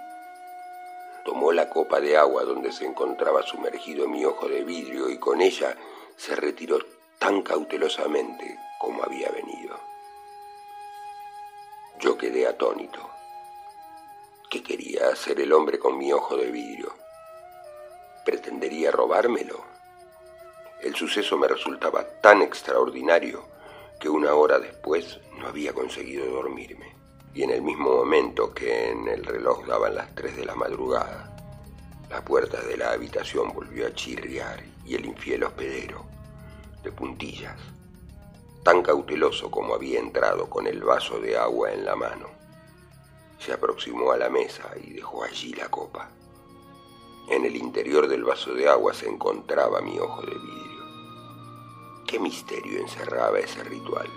Tomó 1.24 1.50
la 1.52 1.70
copa 1.70 1.98
de 1.98 2.18
agua 2.18 2.44
donde 2.44 2.70
se 2.70 2.84
encontraba 2.84 3.42
sumergido 3.42 4.06
mi 4.06 4.26
ojo 4.26 4.46
de 4.48 4.62
vidrio 4.64 5.08
y 5.08 5.18
con 5.18 5.40
ella 5.40 5.74
se 6.18 6.36
retiró 6.36 6.78
tan 7.18 7.40
cautelosamente 7.40 8.58
como 8.78 9.02
había 9.02 9.30
venido. 9.30 9.80
Yo 12.00 12.18
quedé 12.18 12.46
atónito. 12.46 13.00
¿Qué 14.50 14.62
quería 14.62 15.08
hacer 15.08 15.40
el 15.40 15.54
hombre 15.54 15.78
con 15.78 15.96
mi 15.96 16.12
ojo 16.12 16.36
de 16.36 16.50
vidrio? 16.50 17.07
¿Pretendería 18.28 18.90
robármelo? 18.90 19.64
El 20.82 20.94
suceso 20.94 21.38
me 21.38 21.48
resultaba 21.48 22.04
tan 22.20 22.42
extraordinario 22.42 23.42
que 23.98 24.10
una 24.10 24.34
hora 24.34 24.58
después 24.58 25.18
no 25.38 25.46
había 25.46 25.72
conseguido 25.72 26.26
dormirme. 26.26 26.94
Y 27.32 27.44
en 27.44 27.52
el 27.52 27.62
mismo 27.62 27.90
momento 27.90 28.52
que 28.52 28.90
en 28.90 29.08
el 29.08 29.24
reloj 29.24 29.64
daban 29.66 29.94
las 29.94 30.14
tres 30.14 30.36
de 30.36 30.44
la 30.44 30.54
madrugada, 30.54 31.34
la 32.10 32.22
puerta 32.22 32.60
de 32.60 32.76
la 32.76 32.90
habitación 32.90 33.50
volvió 33.54 33.86
a 33.86 33.94
chirriar 33.94 34.62
y 34.84 34.94
el 34.94 35.06
infiel 35.06 35.44
hospedero, 35.44 36.04
de 36.82 36.92
puntillas, 36.92 37.58
tan 38.62 38.82
cauteloso 38.82 39.50
como 39.50 39.74
había 39.74 40.00
entrado 40.00 40.50
con 40.50 40.66
el 40.66 40.82
vaso 40.82 41.18
de 41.18 41.38
agua 41.38 41.72
en 41.72 41.86
la 41.86 41.96
mano. 41.96 42.28
Se 43.38 43.54
aproximó 43.54 44.12
a 44.12 44.18
la 44.18 44.28
mesa 44.28 44.68
y 44.84 44.92
dejó 44.92 45.24
allí 45.24 45.54
la 45.54 45.70
copa. 45.70 46.10
En 47.30 47.44
el 47.44 47.56
interior 47.56 48.08
del 48.08 48.24
vaso 48.24 48.54
de 48.54 48.68
agua 48.68 48.94
se 48.94 49.08
encontraba 49.08 49.80
mi 49.80 49.98
ojo 49.98 50.22
de 50.22 50.34
vidrio. 50.34 50.84
¿Qué 52.06 52.18
misterio 52.18 52.80
encerraba 52.80 53.38
ese 53.38 53.62
ritual? 53.64 54.08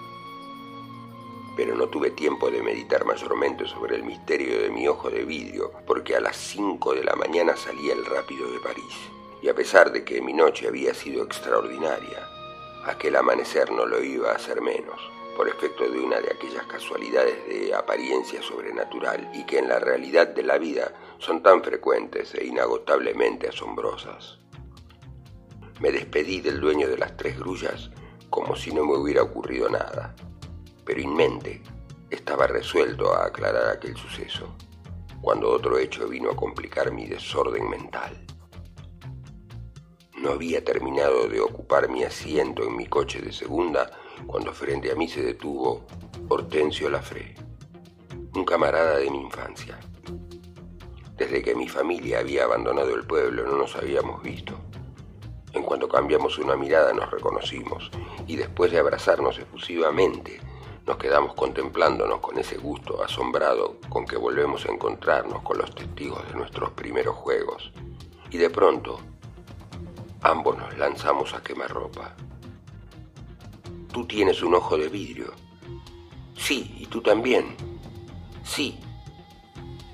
Pero 1.58 1.76
no 1.76 1.88
tuve 1.88 2.12
tiempo 2.12 2.50
de 2.50 2.64
meditar 2.64 3.06
mayormente 3.06 3.68
sobre 3.68 3.98
el 3.98 4.04
misterio 4.04 4.62
de 4.62 4.70
mi 4.70 4.88
ojo 4.88 5.10
de 5.10 5.26
vidrio, 5.26 5.72
porque 5.86 6.16
a 6.16 6.22
las 6.22 6.38
cinco 6.38 6.94
de 6.94 7.04
la 7.04 7.16
mañana 7.16 7.58
salía 7.58 7.94
el 7.94 8.06
rápido 8.06 8.50
de 8.52 8.60
París. 8.60 8.96
Y 9.42 9.50
a 9.50 9.56
pesar 9.56 9.92
de 9.92 10.06
que 10.06 10.22
mi 10.22 10.34
noche 10.34 10.68
había 10.68 10.94
sido 10.94 11.24
extraordinaria, 11.24 12.28
Aquel 12.86 13.16
amanecer 13.16 13.72
no 13.72 13.86
lo 13.86 14.04
iba 14.04 14.32
a 14.32 14.36
hacer 14.36 14.60
menos, 14.60 15.00
por 15.36 15.48
efecto 15.48 15.90
de 15.90 16.00
una 16.00 16.20
de 16.20 16.32
aquellas 16.32 16.66
casualidades 16.66 17.48
de 17.48 17.74
apariencia 17.74 18.42
sobrenatural 18.42 19.30
y 19.34 19.46
que 19.46 19.60
en 19.60 19.70
la 19.70 19.80
realidad 19.80 20.28
de 20.28 20.44
la 20.44 20.58
vida 20.58 20.94
son 21.20 21.42
tan 21.42 21.64
frecuentes 21.64 22.34
e 22.36 22.46
inagotablemente 22.46 23.50
asombrosas. 23.50 24.40
Me 25.80 25.92
despedí 25.92 26.42
del 26.42 26.60
dueño 26.60 26.88
de 26.88 26.98
las 26.98 27.18
tres 27.18 27.40
grullas 27.40 27.90
como 28.30 28.56
si 28.56 28.72
no 28.72 28.86
me 28.86 28.98
hubiera 28.98 29.24
ocurrido 29.24 29.70
nada, 29.70 30.16
pero 30.86 31.02
en 31.02 31.14
mente 31.14 31.62
estaba 32.10 32.48
resuelto 32.48 33.14
a 33.14 33.26
aclarar 33.26 33.70
aquel 33.70 33.96
suceso, 33.98 34.56
cuando 35.22 35.50
otro 35.50 35.78
hecho 35.78 36.08
vino 36.08 36.32
a 36.32 36.36
complicar 36.36 36.92
mi 36.92 37.08
desorden 37.08 37.70
mental. 37.70 38.26
No 40.18 40.32
había 40.32 40.64
terminado 40.64 41.28
de 41.28 41.40
ocupar 41.40 41.90
mi 41.90 42.04
asiento 42.04 42.64
en 42.64 42.76
mi 42.76 42.86
coche 42.86 43.22
de 43.22 43.32
segunda 43.32 43.92
cuando 44.26 44.54
frente 44.54 44.92
a 44.92 44.96
mí 44.96 45.08
se 45.08 45.22
detuvo 45.22 45.86
Hortensio 46.30 46.90
Lafré, 46.90 47.36
un 48.36 48.46
camarada 48.46 48.98
de 48.98 49.10
mi 49.10 49.22
infancia. 49.22 49.80
Desde 51.18 51.42
que 51.42 51.56
mi 51.56 51.68
familia 51.68 52.20
había 52.20 52.46
abandonado 52.46 52.96
el 52.96 53.06
pueblo 53.06 53.44
no 53.46 53.58
nos 53.58 53.76
habíamos 53.76 54.22
visto. 54.24 54.56
En 55.54 55.64
cuanto 55.64 55.88
cambiamos 55.88 56.38
una 56.40 56.56
mirada 56.56 56.94
nos 56.94 57.12
reconocimos 57.12 57.92
y 58.28 58.36
después 58.36 58.72
de 58.72 58.80
abrazarnos 58.80 59.38
efusivamente 59.38 60.40
nos 60.86 60.98
quedamos 60.98 61.36
contemplándonos 61.36 62.20
con 62.20 62.40
ese 62.40 62.58
gusto 62.58 63.04
asombrado 63.04 63.78
con 63.90 64.06
que 64.06 64.18
volvemos 64.18 64.66
a 64.66 64.72
encontrarnos 64.72 65.42
con 65.44 65.58
los 65.58 65.76
testigos 65.76 66.26
de 66.28 66.36
nuestros 66.36 66.72
primeros 66.72 67.16
juegos. 67.16 67.72
Y 68.32 68.38
de 68.38 68.50
pronto 68.50 69.00
Ambos 70.24 70.56
nos 70.56 70.78
lanzamos 70.78 71.34
a 71.34 71.42
quemarropa. 71.42 72.16
Tú 73.92 74.06
tienes 74.06 74.42
un 74.42 74.56
ojo 74.56 74.78
de 74.78 74.88
vidrio. 74.88 75.34
Sí, 76.38 76.76
y 76.80 76.86
tú 76.86 77.02
también. 77.02 77.56
Sí. 78.44 78.80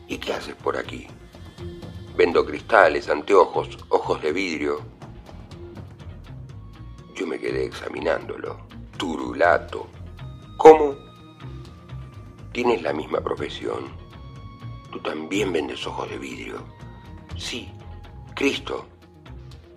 ¿Y 0.08 0.18
qué 0.18 0.34
haces 0.34 0.56
por 0.56 0.78
aquí? 0.78 1.08
Vendo 2.16 2.46
cristales, 2.46 3.10
anteojos, 3.10 3.78
ojos 3.90 4.22
de 4.22 4.32
vidrio. 4.32 4.82
Yo 7.16 7.26
me 7.26 7.40
quedé 7.40 7.66
examinándolo. 7.66 8.60
Turulato. 8.98 9.88
¿Cómo? 10.58 10.96
Tienes 12.52 12.82
la 12.84 12.94
misma 12.94 13.20
profesión. 13.22 13.92
Tú 14.92 15.00
también 15.00 15.52
vendes 15.52 15.86
ojos 15.88 16.10
de 16.10 16.18
vidrio. 16.18 16.64
Sí. 17.36 17.72
Cristo. 18.36 18.86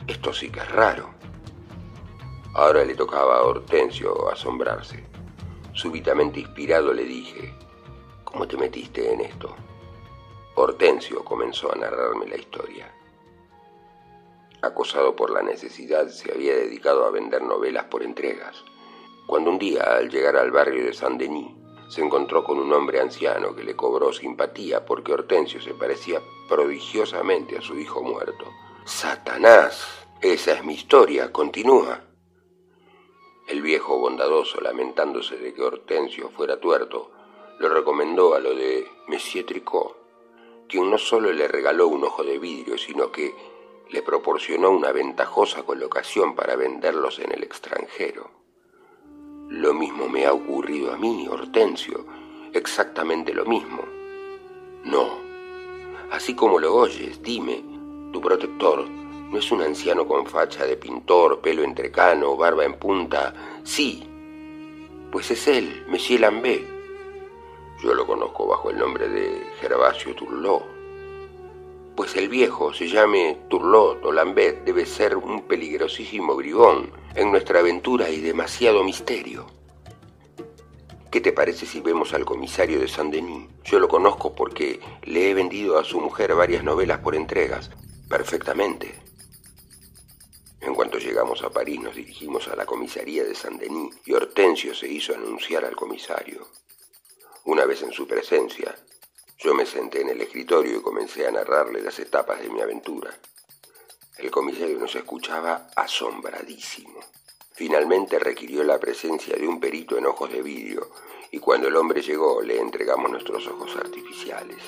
Esto 0.06 0.32
sí 0.32 0.50
que 0.50 0.60
es 0.60 0.70
raro. 0.70 1.19
Ahora 2.54 2.84
le 2.84 2.94
tocaba 2.94 3.38
a 3.38 3.44
Hortensio 3.44 4.28
asombrarse. 4.28 5.04
Súbitamente 5.72 6.40
inspirado 6.40 6.92
le 6.92 7.04
dije, 7.04 7.54
¿cómo 8.24 8.48
te 8.48 8.56
metiste 8.56 9.12
en 9.12 9.20
esto? 9.20 9.54
Hortensio 10.56 11.24
comenzó 11.24 11.72
a 11.72 11.76
narrarme 11.76 12.26
la 12.26 12.36
historia. 12.36 12.92
Acosado 14.62 15.14
por 15.14 15.30
la 15.30 15.42
necesidad, 15.42 16.08
se 16.08 16.32
había 16.32 16.56
dedicado 16.56 17.04
a 17.04 17.10
vender 17.10 17.40
novelas 17.40 17.84
por 17.84 18.02
entregas. 18.02 18.62
Cuando 19.28 19.50
un 19.50 19.58
día, 19.58 19.84
al 19.84 20.10
llegar 20.10 20.36
al 20.36 20.50
barrio 20.50 20.84
de 20.84 20.92
Saint-Denis, 20.92 21.52
se 21.88 22.02
encontró 22.02 22.42
con 22.42 22.58
un 22.58 22.72
hombre 22.72 23.00
anciano 23.00 23.54
que 23.54 23.62
le 23.62 23.76
cobró 23.76 24.12
simpatía 24.12 24.84
porque 24.84 25.12
Hortensio 25.12 25.62
se 25.62 25.72
parecía 25.72 26.20
prodigiosamente 26.48 27.56
a 27.56 27.62
su 27.62 27.78
hijo 27.78 28.02
muerto. 28.02 28.44
¡Satanás! 28.84 29.86
Esa 30.20 30.52
es 30.52 30.64
mi 30.64 30.74
historia, 30.74 31.32
continúa. 31.32 32.09
El 33.50 33.62
viejo 33.62 33.98
bondadoso, 33.98 34.60
lamentándose 34.60 35.36
de 35.36 35.52
que 35.52 35.62
Hortensio 35.62 36.28
fuera 36.28 36.60
tuerto, 36.60 37.10
lo 37.58 37.68
recomendó 37.68 38.36
a 38.36 38.38
lo 38.38 38.54
de 38.54 38.86
Monsieur 39.08 39.44
Tricot, 39.44 39.96
quien 40.68 40.88
no 40.88 40.96
solo 40.98 41.32
le 41.32 41.48
regaló 41.48 41.88
un 41.88 42.04
ojo 42.04 42.22
de 42.22 42.38
vidrio, 42.38 42.78
sino 42.78 43.10
que 43.10 43.34
le 43.88 44.02
proporcionó 44.02 44.70
una 44.70 44.92
ventajosa 44.92 45.64
colocación 45.64 46.36
para 46.36 46.54
venderlos 46.54 47.18
en 47.18 47.32
el 47.32 47.42
extranjero. 47.42 48.30
Lo 49.48 49.74
mismo 49.74 50.08
me 50.08 50.26
ha 50.26 50.32
ocurrido 50.32 50.92
a 50.92 50.96
mí, 50.96 51.26
Hortensio, 51.26 52.06
exactamente 52.52 53.34
lo 53.34 53.46
mismo. 53.46 53.82
No, 54.84 55.08
así 56.12 56.36
como 56.36 56.60
lo 56.60 56.72
oyes, 56.72 57.20
dime, 57.20 57.64
tu 58.12 58.20
protector 58.20 58.86
no 59.30 59.38
es 59.38 59.52
un 59.52 59.62
anciano 59.62 60.06
con 60.06 60.26
facha 60.26 60.66
de 60.66 60.76
pintor, 60.76 61.40
pelo 61.40 61.62
entrecano, 61.62 62.36
barba 62.36 62.64
en 62.64 62.74
punta. 62.74 63.32
Sí, 63.62 64.04
pues 65.12 65.30
es 65.30 65.46
él, 65.46 65.84
Monsieur 65.86 66.20
Lambé. 66.20 66.66
Yo 67.80 67.94
lo 67.94 68.06
conozco 68.06 68.48
bajo 68.48 68.70
el 68.70 68.78
nombre 68.78 69.08
de 69.08 69.40
Gervasio 69.60 70.14
Turlot. 70.16 70.64
Pues 71.94 72.16
el 72.16 72.28
viejo, 72.28 72.72
se 72.72 72.88
llame 72.88 73.38
Turlot 73.48 74.04
o 74.04 74.12
Lambert, 74.12 74.64
debe 74.64 74.84
ser 74.84 75.16
un 75.16 75.42
peligrosísimo 75.42 76.34
bribón. 76.34 76.90
En 77.14 77.30
nuestra 77.30 77.60
aventura 77.60 78.06
hay 78.06 78.20
demasiado 78.20 78.82
misterio. 78.82 79.46
¿Qué 81.10 81.20
te 81.20 81.32
parece 81.32 81.66
si 81.66 81.80
vemos 81.80 82.14
al 82.14 82.24
comisario 82.24 82.80
de 82.80 82.88
Saint-Denis? 82.88 83.48
Yo 83.64 83.78
lo 83.78 83.88
conozco 83.88 84.34
porque 84.34 84.80
le 85.02 85.30
he 85.30 85.34
vendido 85.34 85.78
a 85.78 85.84
su 85.84 86.00
mujer 86.00 86.34
varias 86.34 86.64
novelas 86.64 86.98
por 86.98 87.14
entregas. 87.14 87.70
Perfectamente. 88.08 89.09
En 90.60 90.74
cuanto 90.74 90.98
llegamos 90.98 91.42
a 91.42 91.50
París 91.50 91.80
nos 91.80 91.94
dirigimos 91.94 92.48
a 92.48 92.56
la 92.56 92.66
comisaría 92.66 93.24
de 93.24 93.34
Saint-Denis 93.34 93.96
y 94.04 94.12
Hortensio 94.12 94.74
se 94.74 94.88
hizo 94.88 95.14
anunciar 95.14 95.64
al 95.64 95.74
comisario. 95.74 96.46
Una 97.44 97.64
vez 97.64 97.82
en 97.82 97.92
su 97.92 98.06
presencia, 98.06 98.76
yo 99.38 99.54
me 99.54 99.64
senté 99.64 100.02
en 100.02 100.10
el 100.10 100.20
escritorio 100.20 100.76
y 100.76 100.82
comencé 100.82 101.26
a 101.26 101.30
narrarle 101.30 101.80
las 101.80 101.98
etapas 101.98 102.42
de 102.42 102.50
mi 102.50 102.60
aventura. 102.60 103.10
El 104.18 104.30
comisario 104.30 104.78
nos 104.78 104.94
escuchaba 104.94 105.68
asombradísimo. 105.74 107.00
Finalmente 107.52 108.18
requirió 108.18 108.62
la 108.62 108.78
presencia 108.78 109.34
de 109.36 109.48
un 109.48 109.60
perito 109.60 109.96
en 109.96 110.04
ojos 110.04 110.30
de 110.30 110.42
vidrio 110.42 110.90
y 111.30 111.38
cuando 111.38 111.68
el 111.68 111.76
hombre 111.76 112.02
llegó 112.02 112.42
le 112.42 112.60
entregamos 112.60 113.10
nuestros 113.10 113.46
ojos 113.46 113.76
artificiales. 113.76 114.58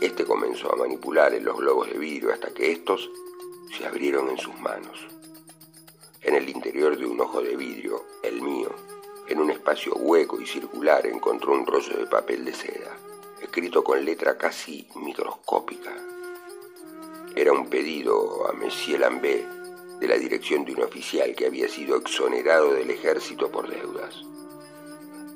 Este 0.00 0.24
comenzó 0.24 0.72
a 0.72 0.76
manipular 0.76 1.34
en 1.34 1.44
los 1.44 1.56
globos 1.56 1.90
de 1.90 1.98
vidrio 1.98 2.32
hasta 2.32 2.54
que 2.54 2.70
estos 2.70 3.10
se 3.76 3.84
abrieron 3.86 4.30
en 4.30 4.38
sus 4.38 4.56
manos. 4.60 4.98
En 6.22 6.36
el 6.36 6.48
interior 6.48 6.96
de 6.96 7.04
un 7.04 7.20
ojo 7.20 7.42
de 7.42 7.56
vidrio, 7.56 8.04
el 8.22 8.42
mío, 8.42 8.70
en 9.26 9.40
un 9.40 9.50
espacio 9.50 9.92
hueco 9.96 10.40
y 10.40 10.46
circular 10.46 11.04
encontró 11.04 11.52
un 11.52 11.66
rollo 11.66 11.96
de 11.96 12.06
papel 12.06 12.44
de 12.44 12.54
seda, 12.54 12.96
escrito 13.40 13.82
con 13.82 14.04
letra 14.04 14.38
casi 14.38 14.86
microscópica. 14.94 15.92
Era 17.34 17.52
un 17.52 17.68
pedido 17.68 18.48
a 18.48 18.52
Monsieur 18.52 19.00
Lambert 19.00 19.48
de 19.98 20.06
la 20.06 20.16
dirección 20.16 20.64
de 20.64 20.74
un 20.74 20.84
oficial 20.84 21.34
que 21.34 21.46
había 21.46 21.68
sido 21.68 21.96
exonerado 21.96 22.72
del 22.72 22.90
ejército 22.90 23.50
por 23.50 23.68
deudas. 23.68 24.22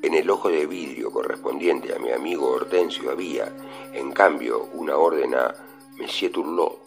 En 0.03 0.15
el 0.15 0.31
ojo 0.31 0.51
de 0.51 0.67
vidrio 0.67 1.11
correspondiente 1.11 1.97
a 1.97 1.99
mi 1.99 2.13
amigo 2.13 2.49
Hortensio 2.51 3.11
había, 3.11 3.53
en 3.93 4.13
cambio, 4.13 4.69
una 4.73 4.97
orden 4.97 5.35
a 5.35 5.53
Monsieur 5.99 6.31
Turlot 6.31 6.79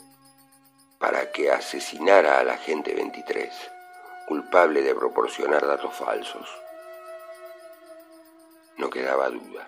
para 1.00 1.32
que 1.34 1.52
asesinara 1.52 2.40
al 2.40 2.50
agente 2.50 2.94
23, 2.94 3.50
culpable 4.30 4.84
de 4.84 4.94
proporcionar 4.94 5.66
datos 5.66 5.92
falsos. 5.96 6.48
No 8.78 8.88
quedaba 8.92 9.28
duda. 9.28 9.68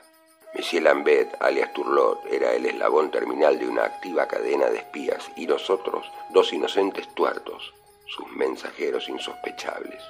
Monsieur 0.54 0.84
Lambert, 0.84 1.34
alias 1.42 1.74
Turlot, 1.74 2.24
era 2.30 2.54
el 2.54 2.68
eslabón 2.68 3.10
terminal 3.10 3.58
de 3.58 3.68
una 3.68 3.86
activa 3.86 4.28
cadena 4.28 4.68
de 4.70 4.78
espías 4.78 5.32
y 5.36 5.48
nosotros, 5.48 6.06
dos 6.30 6.54
inocentes 6.54 7.08
tuertos, 7.16 7.74
sus 8.06 8.30
mensajeros 8.34 9.10
insospechables. 9.10 10.04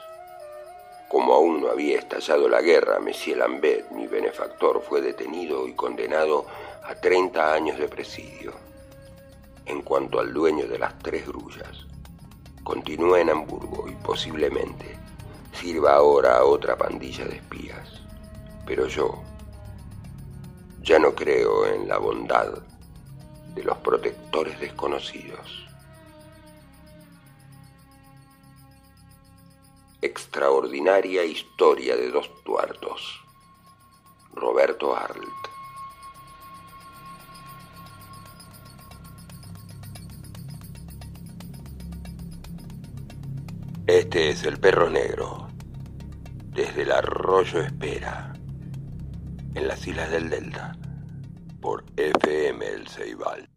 Como 1.07 1.33
aún 1.33 1.61
no 1.61 1.69
había 1.69 1.97
estallado 1.99 2.49
la 2.49 2.61
guerra, 2.61 2.99
Monsieur 2.99 3.37
Lambert, 3.37 3.89
mi 3.91 4.05
benefactor, 4.05 4.81
fue 4.81 4.99
detenido 4.99 5.65
y 5.65 5.75
condenado 5.75 6.45
a 6.83 6.93
30 6.95 7.53
años 7.53 7.79
de 7.79 7.87
presidio. 7.87 8.51
En 9.65 9.81
cuanto 9.81 10.19
al 10.19 10.33
dueño 10.33 10.67
de 10.67 10.77
las 10.77 10.99
tres 10.99 11.25
grullas, 11.25 11.85
continúa 12.63 13.19
en 13.19 13.29
Hamburgo 13.29 13.87
y 13.89 13.95
posiblemente 13.95 14.97
sirva 15.53 15.95
ahora 15.95 16.37
a 16.37 16.43
otra 16.43 16.77
pandilla 16.77 17.25
de 17.25 17.35
espías. 17.35 18.01
Pero 18.65 18.87
yo 18.87 19.21
ya 20.81 20.99
no 20.99 21.13
creo 21.13 21.67
en 21.67 21.87
la 21.87 21.97
bondad 21.97 22.63
de 23.53 23.63
los 23.63 23.77
protectores 23.79 24.59
desconocidos. 24.59 25.67
Extraordinaria 30.01 31.23
historia 31.23 31.95
de 31.95 32.09
dos 32.09 32.29
tuertos. 32.43 33.19
Roberto 34.33 34.95
Arlt. 34.95 35.50
Este 44.11 44.29
es 44.29 44.43
el 44.43 44.59
perro 44.59 44.89
negro, 44.89 45.47
desde 46.49 46.81
el 46.81 46.91
arroyo 46.91 47.61
Espera, 47.61 48.33
en 49.55 49.67
las 49.69 49.87
islas 49.87 50.11
del 50.11 50.29
Delta, 50.29 50.75
por 51.61 51.85
FM 51.95 52.67
El 52.67 52.89
Ceibal. 52.89 53.47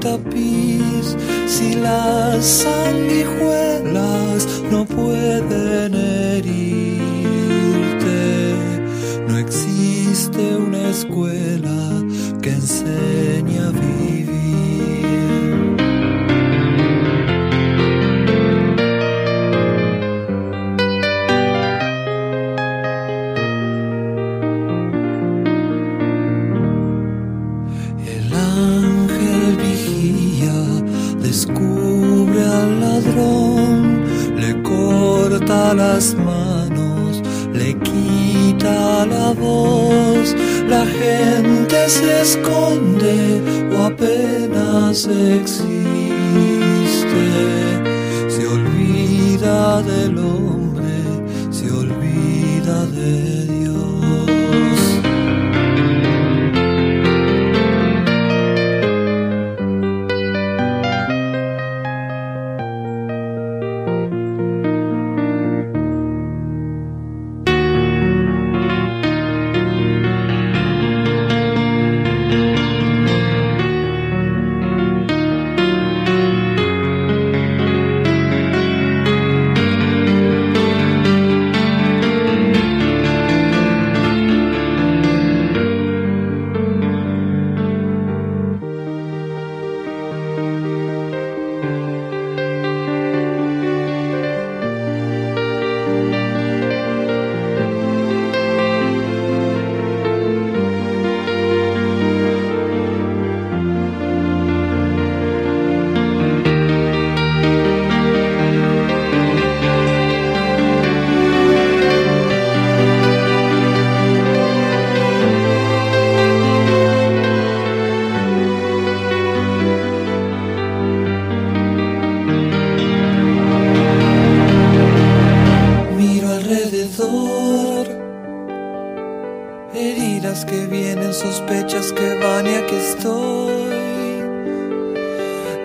Tapiz. 0.00 1.16
Si 1.46 1.74
las 1.74 2.44
sanguijuelas 2.44 4.48
no 4.70 4.84
pueden 4.86 5.94
herirte, 5.94 7.04
no 9.28 9.38
existe 9.38 10.56
una 10.56 10.90
escuela 10.90 12.02
que 12.42 12.50
enseñe 12.50 13.59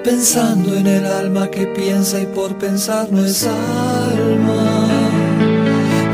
Pensando 0.05 0.75
en 0.75 0.85
el 0.85 1.03
alma 1.03 1.49
que 1.49 1.65
piensa 1.65 2.21
y 2.21 2.27
por 2.27 2.55
pensar 2.59 3.11
no 3.11 3.25
es 3.25 3.43
alma. 3.47 4.87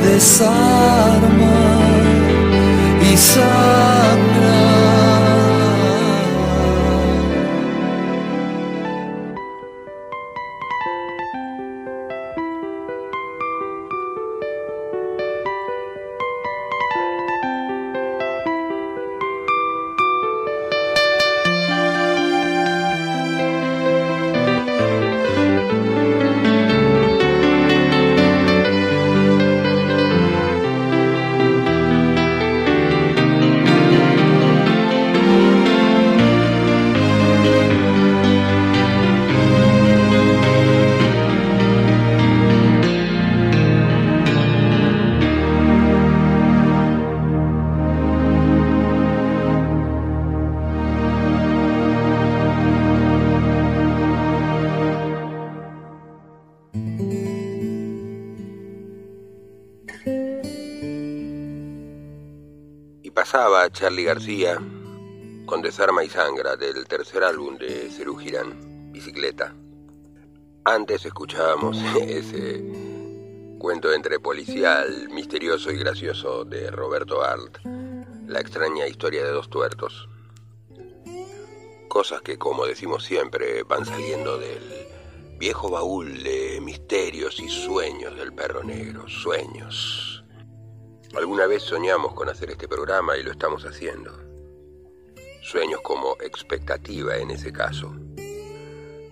Desarma 0.02 1.52
y 3.12 3.18
sangra. 3.18 3.91
García 64.00 64.58
con 65.46 65.62
Desarma 65.62 66.04
y 66.04 66.10
Sangra 66.10 66.56
del 66.56 66.88
tercer 66.88 67.24
álbum 67.24 67.58
de 67.58 67.90
Cerú 67.90 68.18
Bicicleta. 68.92 69.54
Antes 70.64 71.06
escuchábamos 71.06 71.78
ese 72.02 72.64
cuento 73.60 73.92
entre 73.94 74.20
policial, 74.20 75.10
misterioso 75.10 75.72
y 75.72 75.78
gracioso 75.78 76.46
de 76.46 76.72
Roberto 76.72 77.22
Arlt, 77.22 77.58
la 78.28 78.40
extraña 78.40 78.88
historia 78.88 79.24
de 79.24 79.32
dos 79.32 79.50
tuertos. 79.50 80.08
Cosas 81.90 82.22
que, 82.22 82.38
como 82.38 82.66
decimos 82.66 83.04
siempre, 83.04 83.64
van 83.64 83.86
saliendo 83.86 84.40
del 84.40 84.64
viejo 85.38 85.70
baúl 85.70 86.24
de 86.24 86.60
misterios 86.62 87.40
y 87.40 87.50
sueños 87.50 88.16
del 88.16 88.34
perro 88.34 88.64
negro, 88.64 89.08
sueños 89.10 90.11
Alguna 91.16 91.46
vez 91.46 91.64
soñamos 91.64 92.14
con 92.14 92.30
hacer 92.30 92.52
este 92.52 92.70
programa 92.70 93.18
y 93.18 93.24
lo 93.24 93.32
estamos 93.32 93.66
haciendo. 93.66 94.18
Sueños 95.42 95.82
como 95.82 96.16
expectativa 96.22 97.18
en 97.18 97.32
ese 97.32 97.52
caso. 97.52 97.94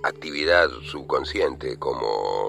Actividad 0.03 0.69
subconsciente 0.89 1.77
como 1.77 2.47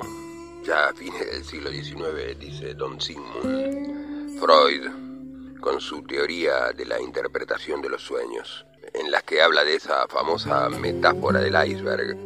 ya 0.63 0.91
a 0.91 0.95
fines 0.95 1.27
del 1.33 1.45
siglo 1.45 1.71
XIX 1.71 2.39
dice 2.39 2.75
Don 2.75 3.01
Sigmund 3.01 4.39
Freud 4.39 5.59
con 5.61 5.81
su 5.81 6.05
teoría 6.05 6.71
de 6.73 6.87
la 6.87 7.01
interpretación 7.01 7.83
de 7.83 7.89
los 7.89 8.03
sueños, 8.03 8.65
en 8.95 9.11
las 9.11 9.25
que 9.25 9.43
habla 9.43 9.65
de 9.65 9.75
esa 9.75 10.07
famosa 10.07 10.69
metáfora 10.69 11.41
del 11.41 11.57
iceberg, 11.69 12.17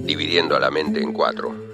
dividiendo 0.00 0.56
a 0.56 0.60
la 0.60 0.70
mente 0.70 1.00
en 1.00 1.12
cuatro 1.12 1.65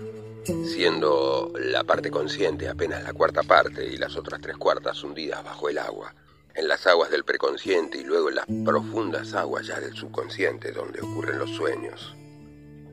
siendo 0.45 1.53
la 1.55 1.85
parte 1.85 2.11
consciente 2.11 2.69
apenas 2.69 3.03
la 3.03 3.13
cuarta 3.13 3.43
parte 3.43 3.87
y 3.87 3.97
las 3.97 4.17
otras 4.17 4.41
tres 4.41 4.57
cuartas 4.57 5.03
hundidas 5.03 5.45
bajo 5.45 5.69
el 5.69 5.79
agua, 5.79 6.15
en 6.55 6.69
las 6.69 6.87
aguas 6.87 7.11
del 7.11 7.25
preconsciente 7.25 7.99
y 7.99 8.05
luego 8.05 8.29
en 8.29 8.37
las 8.37 8.47
profundas 8.65 9.35
aguas 9.35 9.67
ya 9.67 9.81
del 9.81 9.95
subconsciente 9.95 10.73
donde 10.73 11.01
ocurren 11.01 11.39
los 11.39 11.51
sueños. 11.51 12.15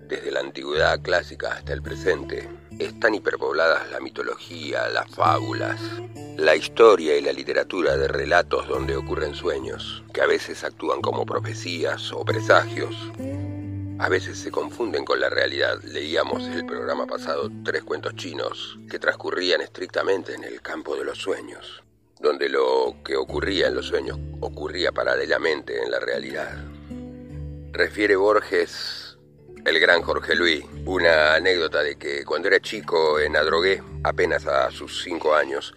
Desde 0.07 0.31
la 0.31 0.39
antigüedad 0.39 1.01
clásica 1.01 1.53
hasta 1.53 1.71
el 1.71 1.83
presente, 1.83 2.49
están 2.79 3.13
hiperpobladas 3.13 3.91
la 3.91 3.99
mitología, 3.99 4.89
las 4.89 5.07
fábulas, 5.11 5.79
la 6.35 6.55
historia 6.55 7.15
y 7.15 7.21
la 7.21 7.31
literatura 7.31 7.95
de 7.95 8.07
relatos 8.07 8.67
donde 8.67 8.95
ocurren 8.95 9.35
sueños, 9.35 10.03
que 10.11 10.21
a 10.21 10.25
veces 10.25 10.63
actúan 10.63 11.01
como 11.01 11.25
profecías 11.27 12.11
o 12.11 12.25
presagios, 12.25 12.95
a 13.99 14.07
veces 14.07 14.39
se 14.39 14.49
confunden 14.49 15.03
con 15.03 15.19
la 15.19 15.29
realidad. 15.29 15.81
Leíamos 15.83 16.47
el 16.47 16.65
programa 16.65 17.05
pasado 17.05 17.49
tres 17.65 17.83
cuentos 17.83 18.15
chinos 18.15 18.79
que 18.89 18.97
transcurrían 18.97 19.59
estrictamente 19.59 20.33
en 20.33 20.45
el 20.45 20.61
campo 20.61 20.95
de 20.95 21.03
los 21.03 21.17
sueños, 21.17 21.83
donde 22.19 22.47
lo 22.47 22.95
que 23.03 23.17
ocurría 23.17 23.67
en 23.67 23.75
los 23.75 23.87
sueños 23.87 24.17
ocurría 24.39 24.93
paralelamente 24.93 25.83
en 25.83 25.91
la 25.91 25.99
realidad. 25.99 26.57
Refiere 27.73 28.15
Borges, 28.15 29.17
el 29.65 29.79
gran 29.81 30.01
Jorge 30.01 30.33
Luis, 30.33 30.63
una 30.85 31.35
anécdota 31.35 31.83
de 31.83 31.97
que 31.97 32.23
cuando 32.23 32.47
era 32.47 32.61
chico 32.61 33.19
en 33.19 33.35
Adrogué, 33.35 33.83
apenas 34.05 34.47
a 34.47 34.71
sus 34.71 35.03
cinco 35.03 35.35
años, 35.35 35.75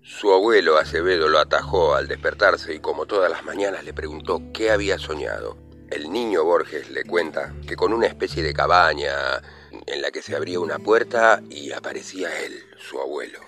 su 0.00 0.32
abuelo 0.32 0.78
Acevedo 0.78 1.28
lo 1.28 1.40
atajó 1.40 1.96
al 1.96 2.06
despertarse 2.06 2.72
y 2.72 2.78
como 2.78 3.06
todas 3.06 3.30
las 3.30 3.42
mañanas 3.42 3.84
le 3.84 3.92
preguntó 3.92 4.40
qué 4.52 4.70
había 4.70 4.96
soñado. 4.98 5.63
El 5.94 6.10
niño 6.10 6.42
Borges 6.42 6.90
le 6.90 7.04
cuenta 7.04 7.54
que 7.68 7.76
con 7.76 7.92
una 7.92 8.08
especie 8.08 8.42
de 8.42 8.52
cabaña 8.52 9.40
en 9.86 10.02
la 10.02 10.10
que 10.10 10.22
se 10.22 10.34
abría 10.34 10.58
una 10.58 10.80
puerta 10.80 11.40
y 11.48 11.70
aparecía 11.70 12.30
él, 12.44 12.64
su 12.78 12.98
abuelo, 12.98 13.38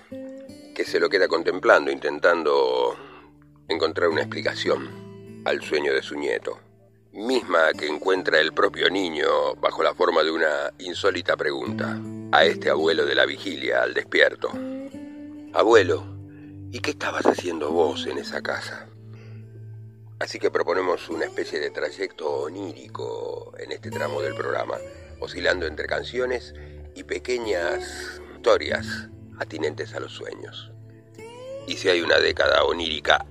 que 0.72 0.84
se 0.84 1.00
lo 1.00 1.08
queda 1.08 1.26
contemplando 1.26 1.90
intentando 1.90 2.96
encontrar 3.66 4.10
una 4.10 4.20
explicación 4.20 5.42
al 5.44 5.60
sueño 5.60 5.92
de 5.92 6.04
su 6.04 6.14
nieto, 6.14 6.60
misma 7.12 7.72
que 7.76 7.88
encuentra 7.88 8.38
el 8.40 8.52
propio 8.52 8.90
niño 8.90 9.56
bajo 9.56 9.82
la 9.82 9.96
forma 9.96 10.22
de 10.22 10.30
una 10.30 10.72
insólita 10.78 11.36
pregunta 11.36 12.00
a 12.30 12.44
este 12.44 12.70
abuelo 12.70 13.04
de 13.06 13.16
la 13.16 13.26
vigilia 13.26 13.82
al 13.82 13.92
despierto. 13.92 14.52
Abuelo, 15.52 16.06
¿y 16.70 16.78
qué 16.78 16.92
estabas 16.92 17.26
haciendo 17.26 17.72
vos 17.72 18.06
en 18.06 18.18
esa 18.18 18.40
casa? 18.40 18.86
Así 20.18 20.38
que 20.38 20.50
proponemos 20.50 21.10
una 21.10 21.26
especie 21.26 21.60
de 21.60 21.70
trayecto 21.70 22.30
onírico 22.42 23.52
en 23.58 23.72
este 23.72 23.90
tramo 23.90 24.22
del 24.22 24.34
programa, 24.34 24.78
oscilando 25.20 25.66
entre 25.66 25.86
canciones 25.86 26.54
y 26.94 27.04
pequeñas 27.04 28.22
historias 28.34 29.10
atinentes 29.38 29.94
a 29.94 30.00
los 30.00 30.12
sueños. 30.12 30.72
Y 31.66 31.76
si 31.76 31.90
hay 31.90 32.00
una 32.00 32.18
década 32.18 32.64
onírica 32.64 33.26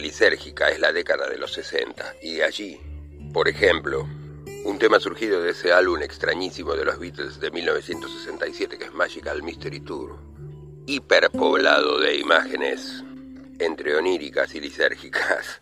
lisérgica, 0.00 0.70
es 0.70 0.80
la 0.80 0.92
década 0.92 1.28
de 1.28 1.36
los 1.36 1.52
60, 1.52 2.14
y 2.22 2.40
allí, 2.40 2.80
por 3.34 3.46
ejemplo, 3.46 4.08
un 4.64 4.78
tema 4.78 4.98
surgido 4.98 5.42
de 5.42 5.50
ese 5.50 5.72
álbum 5.72 6.00
extrañísimo 6.00 6.74
de 6.74 6.86
los 6.86 6.98
Beatles 6.98 7.38
de 7.40 7.50
1967 7.50 8.78
que 8.78 8.84
es 8.86 8.94
Magical 8.94 9.42
Mystery 9.42 9.80
Tour, 9.80 10.18
hiperpoblado 10.86 12.00
de 12.00 12.16
imágenes 12.16 13.04
entre 13.58 13.94
oníricas 13.94 14.54
y 14.54 14.60
lisérgicas 14.60 15.60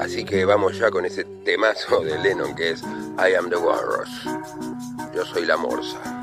Así 0.00 0.24
que 0.24 0.46
vamos 0.46 0.78
ya 0.78 0.90
con 0.90 1.04
ese 1.04 1.24
temazo 1.44 2.00
de 2.00 2.18
Lennon 2.18 2.54
que 2.54 2.70
es 2.70 2.82
I 2.82 3.34
am 3.38 3.50
the 3.50 3.56
Walrus. 3.56 4.08
Yo 5.14 5.26
soy 5.26 5.44
la 5.44 5.58
morsa. 5.58 6.19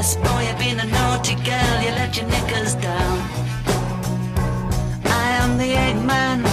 Yes, 0.00 0.16
boy, 0.16 0.46
you've 0.48 0.58
been 0.58 0.80
a 0.80 0.86
naughty 0.86 1.34
girl, 1.34 1.82
you 1.82 1.90
let 1.90 2.16
your 2.16 2.26
knickers 2.26 2.74
down. 2.76 3.18
I 5.04 5.26
am 5.42 5.58
the 5.58 5.74
Eggman. 5.74 6.49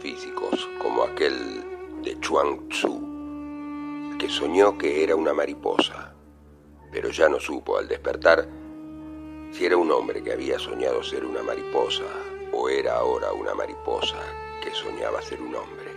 Metafísicos, 0.00 0.68
como 0.80 1.02
aquel 1.02 1.62
de 2.02 2.18
Chuang 2.20 2.68
Tzu, 2.68 4.16
que 4.18 4.28
soñó 4.28 4.78
que 4.78 5.04
era 5.04 5.14
una 5.14 5.34
mariposa, 5.34 6.14
pero 6.90 7.10
ya 7.10 7.28
no 7.28 7.38
supo 7.38 7.76
al 7.76 7.86
despertar 7.86 8.48
si 9.52 9.66
era 9.66 9.76
un 9.76 9.90
hombre 9.90 10.22
que 10.22 10.32
había 10.32 10.58
soñado 10.58 11.02
ser 11.02 11.24
una 11.24 11.42
mariposa 11.42 12.04
o 12.52 12.68
era 12.68 12.96
ahora 12.96 13.32
una 13.32 13.54
mariposa 13.54 14.16
que 14.62 14.72
soñaba 14.72 15.20
ser 15.20 15.42
un 15.42 15.54
hombre. 15.54 15.90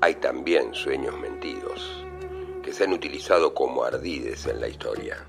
Hay 0.00 0.14
también 0.14 0.74
sueños 0.74 1.18
mentidos 1.18 2.04
que 2.62 2.72
se 2.72 2.84
han 2.84 2.92
utilizado 2.92 3.52
como 3.52 3.84
ardides 3.84 4.46
en 4.46 4.60
la 4.60 4.68
historia, 4.68 5.26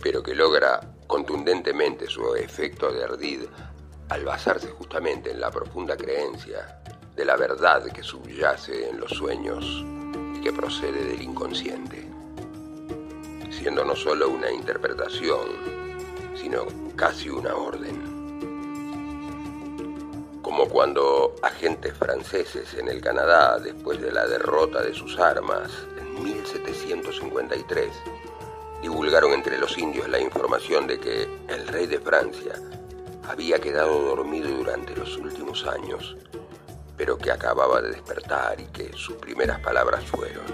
pero 0.00 0.22
que 0.22 0.34
logra 0.34 0.80
contundentemente 1.06 2.06
su 2.06 2.34
efecto 2.36 2.92
de 2.92 3.04
ardid 3.04 3.40
al 4.12 4.26
basarse 4.26 4.68
justamente 4.68 5.30
en 5.30 5.40
la 5.40 5.50
profunda 5.50 5.96
creencia 5.96 6.82
de 7.16 7.24
la 7.24 7.34
verdad 7.34 7.82
que 7.92 8.02
subyace 8.02 8.90
en 8.90 9.00
los 9.00 9.10
sueños 9.10 9.64
y 10.36 10.40
que 10.42 10.52
procede 10.52 11.02
del 11.02 11.22
inconsciente, 11.22 12.06
siendo 13.50 13.86
no 13.86 13.96
solo 13.96 14.28
una 14.28 14.52
interpretación, 14.52 15.48
sino 16.34 16.66
casi 16.94 17.30
una 17.30 17.54
orden. 17.54 18.02
Como 20.42 20.68
cuando 20.68 21.34
agentes 21.42 21.94
franceses 21.94 22.74
en 22.74 22.88
el 22.88 23.00
Canadá, 23.00 23.58
después 23.60 23.98
de 23.98 24.12
la 24.12 24.26
derrota 24.26 24.82
de 24.82 24.92
sus 24.92 25.18
armas 25.18 25.70
en 25.98 26.22
1753, 26.22 27.88
divulgaron 28.82 29.32
entre 29.32 29.56
los 29.56 29.78
indios 29.78 30.06
la 30.06 30.20
información 30.20 30.86
de 30.86 31.00
que 31.00 31.22
el 31.48 31.66
rey 31.68 31.86
de 31.86 31.98
Francia 31.98 32.52
había 33.32 33.58
quedado 33.58 33.98
dormido 34.02 34.50
durante 34.50 34.94
los 34.94 35.16
últimos 35.16 35.66
años, 35.66 36.16
pero 36.98 37.16
que 37.16 37.30
acababa 37.30 37.80
de 37.80 37.88
despertar 37.88 38.60
y 38.60 38.66
que 38.66 38.92
sus 38.92 39.16
primeras 39.16 39.58
palabras 39.60 40.04
fueron, 40.04 40.44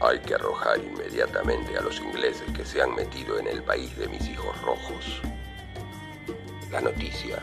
hay 0.00 0.18
que 0.18 0.34
arrojar 0.34 0.78
inmediatamente 0.78 1.78
a 1.78 1.80
los 1.80 1.98
ingleses 2.00 2.44
que 2.54 2.66
se 2.66 2.82
han 2.82 2.94
metido 2.94 3.38
en 3.38 3.46
el 3.46 3.62
país 3.62 3.96
de 3.96 4.08
mis 4.08 4.28
hijos 4.28 4.60
rojos. 4.60 5.22
La 6.70 6.82
noticia 6.82 7.42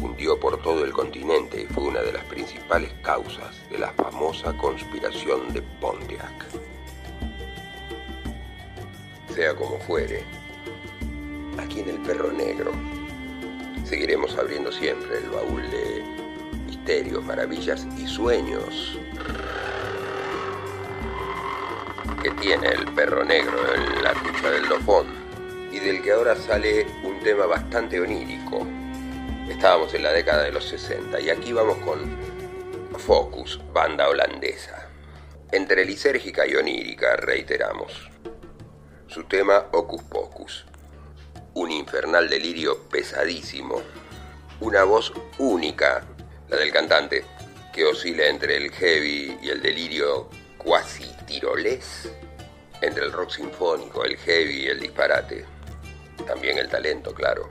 cundió 0.00 0.40
por 0.40 0.60
todo 0.60 0.84
el 0.84 0.92
continente 0.92 1.62
y 1.62 1.66
fue 1.66 1.84
una 1.84 2.00
de 2.00 2.12
las 2.12 2.24
principales 2.24 2.92
causas 3.04 3.54
de 3.70 3.78
la 3.78 3.92
famosa 3.92 4.56
conspiración 4.56 5.52
de 5.52 5.62
Pontiac. 5.80 6.46
Sea 9.32 9.54
como 9.54 9.78
fuere, 9.78 10.24
aquí 11.62 11.80
en 11.80 11.88
el 11.88 11.98
perro 12.00 12.32
negro 12.32 12.72
seguiremos 13.84 14.36
abriendo 14.36 14.72
siempre 14.72 15.18
el 15.18 15.30
baúl 15.30 15.62
de 15.70 16.02
misterios, 16.66 17.24
maravillas 17.24 17.86
y 17.98 18.06
sueños 18.06 18.98
que 22.22 22.30
tiene 22.32 22.68
el 22.68 22.84
perro 22.92 23.24
negro 23.24 23.58
en 23.74 24.02
la 24.02 24.14
cucha 24.14 24.50
del 24.50 24.68
dofón 24.68 25.06
y 25.72 25.78
del 25.78 26.02
que 26.02 26.12
ahora 26.12 26.36
sale 26.36 26.86
un 27.02 27.18
tema 27.20 27.46
bastante 27.46 28.00
onírico. 28.00 28.66
Estábamos 29.48 29.92
en 29.94 30.04
la 30.04 30.12
década 30.12 30.44
de 30.44 30.52
los 30.52 30.64
60 30.68 31.20
y 31.20 31.30
aquí 31.30 31.52
vamos 31.52 31.78
con 31.78 31.98
Focus, 32.98 33.60
banda 33.72 34.08
holandesa. 34.08 34.88
Entre 35.50 35.84
lisérgica 35.84 36.46
y 36.46 36.54
onírica, 36.54 37.16
reiteramos. 37.16 38.10
Su 39.08 39.24
tema 39.24 39.66
Ocus 39.72 40.02
Pocus. 40.04 40.71
Un 41.54 41.70
infernal 41.70 42.30
delirio 42.30 42.78
pesadísimo. 42.88 43.82
Una 44.60 44.84
voz 44.84 45.12
única, 45.36 46.02
la 46.48 46.56
del 46.56 46.72
cantante, 46.72 47.24
que 47.74 47.84
oscila 47.84 48.26
entre 48.26 48.56
el 48.56 48.70
heavy 48.70 49.38
y 49.42 49.50
el 49.50 49.60
delirio 49.60 50.30
cuasi 50.56 51.04
tirolés, 51.26 52.10
entre 52.80 53.04
el 53.04 53.12
rock 53.12 53.32
sinfónico, 53.32 54.02
el 54.02 54.16
heavy 54.16 54.62
y 54.62 54.66
el 54.66 54.80
disparate. 54.80 55.44
También 56.26 56.56
el 56.56 56.70
talento, 56.70 57.12
claro. 57.14 57.50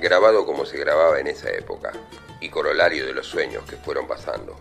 grabado 0.00 0.44
como 0.44 0.66
se 0.66 0.76
grababa 0.76 1.20
en 1.20 1.28
esa 1.28 1.50
época 1.50 1.92
y 2.40 2.48
corolario 2.48 3.06
de 3.06 3.12
los 3.12 3.28
sueños 3.28 3.64
que 3.64 3.76
fueron 3.76 4.08
pasando 4.08 4.56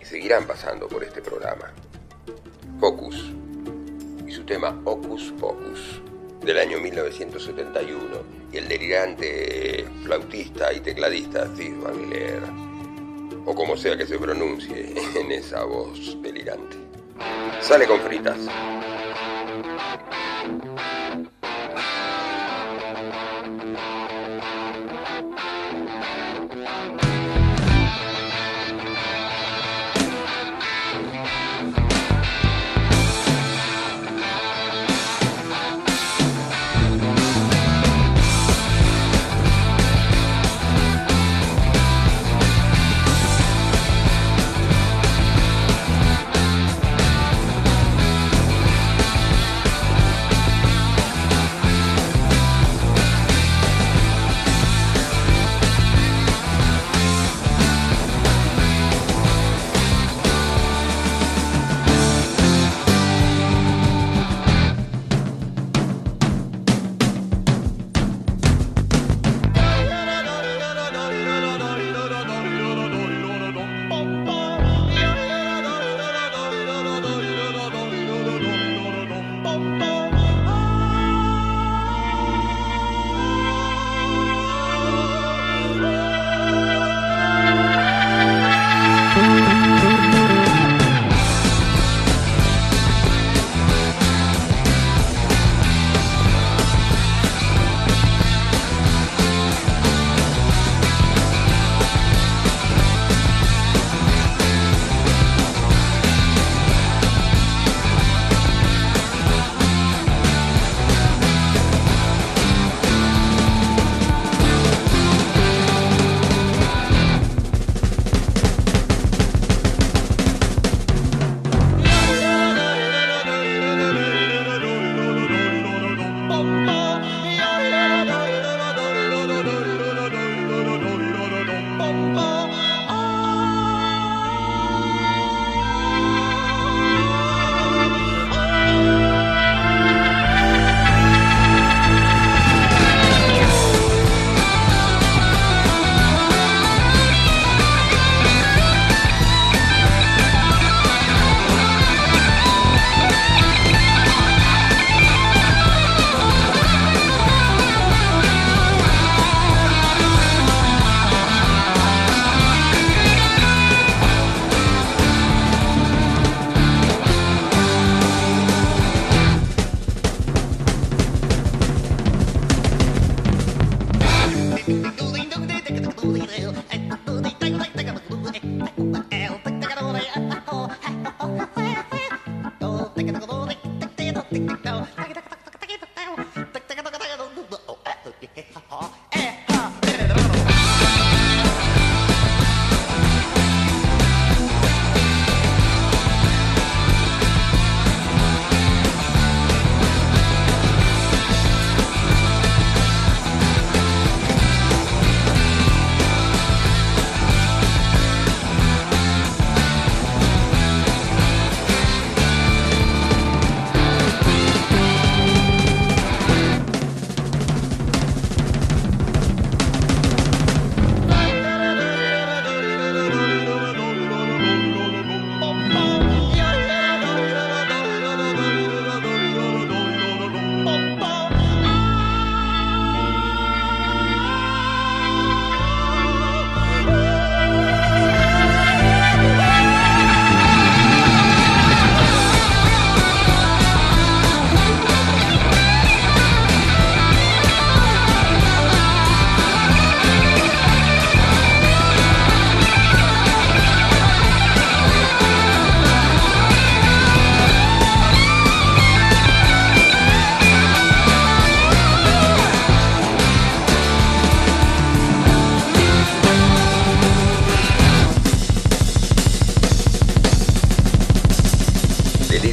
y 0.00 0.04
seguirán 0.04 0.46
pasando 0.46 0.86
por 0.86 1.02
este 1.02 1.22
programa. 1.22 1.72
Focus 2.78 3.32
y 4.26 4.32
su 4.32 4.44
tema 4.44 4.78
Ocus 4.84 5.32
Pocus 5.40 6.02
del 6.46 6.58
año 6.58 6.78
1971 6.78 7.98
y 8.52 8.56
el 8.56 8.68
delirante 8.68 9.84
flautista 10.04 10.72
y 10.72 10.78
tecladista 10.78 11.46
Steve 11.46 11.76
Van 11.82 12.08
Leer, 12.08 12.42
o 13.44 13.52
como 13.52 13.76
sea 13.76 13.96
que 13.96 14.06
se 14.06 14.16
pronuncie 14.16 14.94
en 15.20 15.32
esa 15.32 15.64
voz 15.64 16.16
delirante. 16.22 16.76
Sale 17.60 17.86
con 17.86 18.00
fritas. 18.00 18.38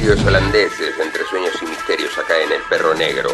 Delirios 0.04 0.26
holandeses 0.26 0.98
entre 1.00 1.24
sueños 1.24 1.54
y 1.62 1.64
misterios 1.64 2.18
acá 2.18 2.38
en 2.38 2.52
El 2.52 2.60
Perro 2.68 2.94
Negro. 2.94 3.30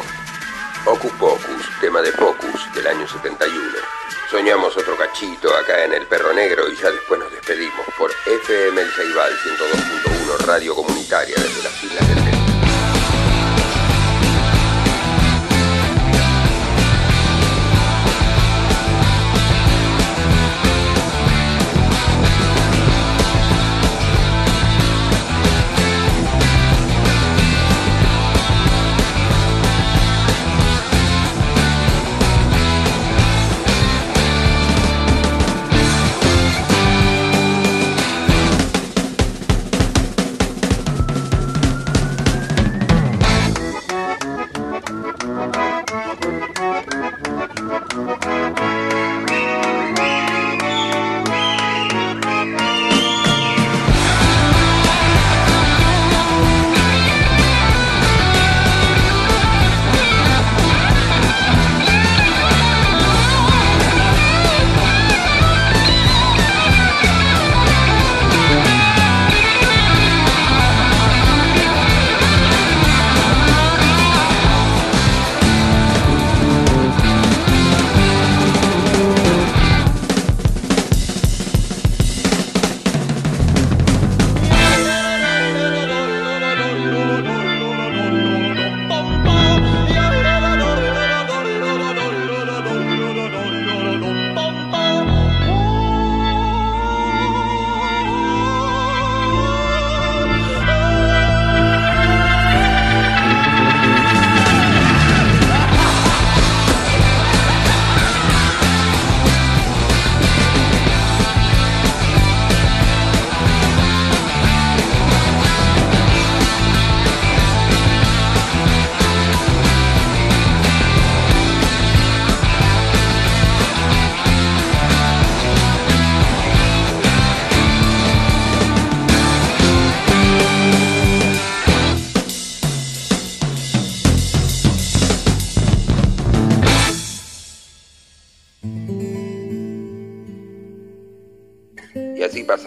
Ocus 0.87 1.11
Pocus, 1.15 1.69
tema 1.81 2.01
de 2.01 2.13
Focus 2.13 2.73
del 2.73 2.87
año 2.87 3.09
71. 3.09 3.61
Soñamos 4.31 4.77
otro 4.77 4.97
cachito 4.97 5.53
acá 5.57 5.85
en 5.85 5.95
El 5.95 6.07
Perro 6.07 6.33
Negro 6.33 6.71
y 6.71 6.77
ya 6.77 6.93
después 6.93 7.19
nos 7.19 7.33
despedimos 7.33 7.85
por 7.99 8.13
FM 8.25 8.83
El 8.83 8.91
Ceibal 8.93 9.33
102.1 9.33 10.47
Radio 10.47 10.77
Comunitaria 10.77 11.35
desde 11.39 11.61
las 11.65 11.83
Islas 11.83 12.09
del 12.09 12.25
Delta. 12.25 12.40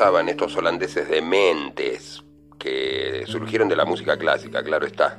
Pasaban 0.04 0.28
estos 0.28 0.58
holandeses 0.58 1.08
dementes 1.08 2.22
que 2.60 3.24
surgieron 3.26 3.70
de 3.70 3.78
la 3.78 3.86
música 3.86 4.18
clásica, 4.18 4.62
claro 4.62 4.86
está, 4.86 5.18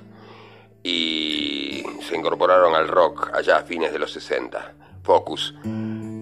y 0.82 1.82
se 2.06 2.14
incorporaron 2.14 2.74
al 2.74 2.86
rock 2.86 3.30
allá 3.32 3.56
a 3.56 3.62
fines 3.62 3.94
de 3.94 3.98
los 3.98 4.12
60, 4.12 4.74
Focus. 5.02 5.54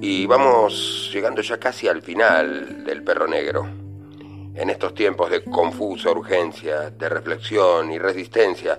Y 0.00 0.26
vamos 0.26 1.10
llegando 1.12 1.42
ya 1.42 1.58
casi 1.58 1.88
al 1.88 2.02
final 2.02 2.84
del 2.84 3.02
Perro 3.02 3.26
Negro. 3.26 3.68
En 4.54 4.70
estos 4.70 4.94
tiempos 4.94 5.32
de 5.32 5.42
confusa 5.42 6.12
urgencia, 6.12 6.90
de 6.90 7.08
reflexión 7.08 7.90
y 7.90 7.98
resistencia, 7.98 8.78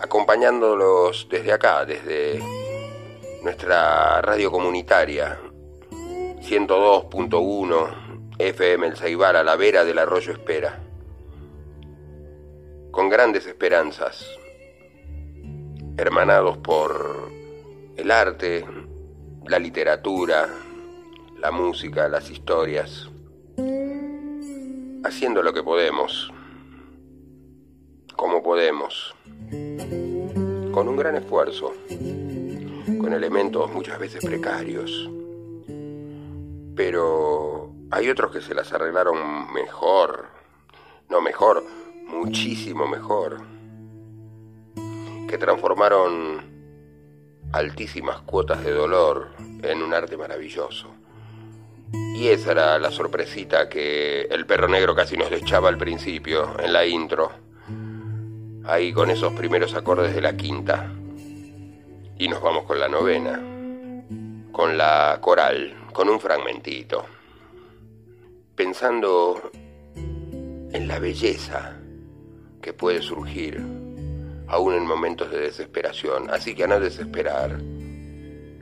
acompañándolos 0.00 1.26
desde 1.28 1.52
acá, 1.52 1.84
desde 1.84 2.40
nuestra 3.42 4.22
radio 4.22 4.52
comunitaria, 4.52 5.40
102.1 5.90 8.03
FM 8.38 8.88
El 8.88 8.96
Ceibal 8.96 9.36
a 9.36 9.44
la 9.44 9.54
vera 9.54 9.84
del 9.84 9.96
arroyo 9.96 10.32
Espera, 10.32 10.80
con 12.90 13.08
grandes 13.08 13.46
esperanzas, 13.46 14.26
hermanados 15.96 16.58
por 16.58 17.30
el 17.96 18.10
arte, 18.10 18.64
la 19.46 19.60
literatura, 19.60 20.48
la 21.38 21.52
música, 21.52 22.08
las 22.08 22.28
historias, 22.28 23.08
haciendo 25.04 25.40
lo 25.40 25.52
que 25.52 25.62
podemos, 25.62 26.32
como 28.16 28.42
podemos, 28.42 29.14
con 30.72 30.88
un 30.88 30.96
gran 30.96 31.14
esfuerzo, 31.14 31.72
con 32.98 33.12
elementos 33.12 33.70
muchas 33.70 34.00
veces 34.00 34.24
precarios, 34.24 35.08
pero 36.74 37.72
hay 37.90 38.08
otros 38.08 38.32
que 38.32 38.40
se 38.40 38.54
las 38.54 38.72
arreglaron 38.72 39.52
mejor, 39.52 40.26
no 41.08 41.20
mejor, 41.20 41.62
muchísimo 42.06 42.86
mejor, 42.86 43.42
que 45.28 45.38
transformaron 45.38 46.54
altísimas 47.52 48.20
cuotas 48.22 48.64
de 48.64 48.72
dolor 48.72 49.30
en 49.62 49.82
un 49.82 49.94
arte 49.94 50.16
maravilloso. 50.16 50.88
Y 52.16 52.28
esa 52.28 52.52
era 52.52 52.78
la 52.78 52.90
sorpresita 52.90 53.68
que 53.68 54.22
el 54.22 54.46
perro 54.46 54.66
negro 54.66 54.94
casi 54.94 55.16
nos 55.16 55.30
echaba 55.30 55.68
al 55.68 55.78
principio, 55.78 56.58
en 56.58 56.72
la 56.72 56.84
intro, 56.84 57.30
ahí 58.64 58.92
con 58.92 59.10
esos 59.10 59.32
primeros 59.34 59.74
acordes 59.74 60.14
de 60.14 60.20
la 60.20 60.36
quinta. 60.36 60.90
Y 62.18 62.28
nos 62.28 62.42
vamos 62.42 62.64
con 62.64 62.80
la 62.80 62.88
novena, 62.88 63.40
con 64.52 64.76
la 64.76 65.18
coral, 65.20 65.83
con 65.94 66.08
un 66.08 66.18
fragmentito 66.18 67.06
pensando 68.56 69.50
en 69.94 70.88
la 70.88 70.98
belleza 70.98 71.76
que 72.60 72.72
puede 72.72 73.00
surgir 73.00 73.62
aún 74.48 74.74
en 74.74 74.86
momentos 74.86 75.30
de 75.30 75.38
desesperación. 75.38 76.30
Así 76.30 76.54
que 76.54 76.64
a 76.64 76.66
no 76.66 76.80
desesperar, 76.80 77.60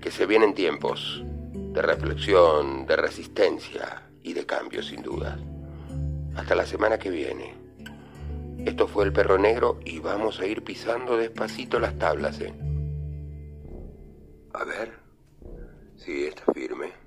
que 0.00 0.10
se 0.10 0.26
vienen 0.26 0.54
tiempos 0.54 1.24
de 1.54 1.80
reflexión, 1.80 2.86
de 2.86 2.96
resistencia 2.96 4.02
y 4.22 4.34
de 4.34 4.44
cambio 4.44 4.82
sin 4.82 5.02
duda. 5.02 5.38
Hasta 6.36 6.54
la 6.54 6.66
semana 6.66 6.98
que 6.98 7.08
viene. 7.08 7.54
Esto 8.66 8.86
fue 8.86 9.04
el 9.04 9.12
perro 9.12 9.38
negro 9.38 9.80
y 9.86 10.00
vamos 10.00 10.38
a 10.38 10.46
ir 10.46 10.62
pisando 10.62 11.16
despacito 11.16 11.80
las 11.80 11.98
tablas, 11.98 12.40
¿eh? 12.40 12.52
A 14.52 14.64
ver. 14.64 14.92
Sí, 15.96 16.24
está 16.24 16.52
firme. 16.52 17.01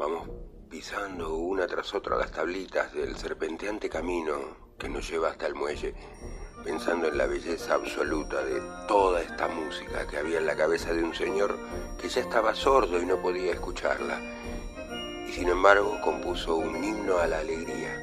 Vamos 0.00 0.30
pisando 0.70 1.34
una 1.34 1.66
tras 1.66 1.92
otra 1.92 2.16
las 2.16 2.32
tablitas 2.32 2.90
del 2.94 3.18
serpenteante 3.18 3.90
camino 3.90 4.32
que 4.78 4.88
nos 4.88 5.06
lleva 5.10 5.28
hasta 5.28 5.46
el 5.46 5.54
muelle, 5.54 5.94
pensando 6.64 7.06
en 7.06 7.18
la 7.18 7.26
belleza 7.26 7.74
absoluta 7.74 8.42
de 8.42 8.62
toda 8.88 9.20
esta 9.20 9.46
música 9.48 10.06
que 10.06 10.16
había 10.16 10.38
en 10.38 10.46
la 10.46 10.56
cabeza 10.56 10.94
de 10.94 11.04
un 11.04 11.14
señor 11.14 11.54
que 12.00 12.08
ya 12.08 12.22
estaba 12.22 12.54
sordo 12.54 12.98
y 12.98 13.04
no 13.04 13.20
podía 13.20 13.52
escucharla, 13.52 14.18
y 15.28 15.32
sin 15.32 15.50
embargo 15.50 16.00
compuso 16.02 16.56
un 16.56 16.82
himno 16.82 17.18
a 17.18 17.26
la 17.26 17.40
alegría. 17.40 17.94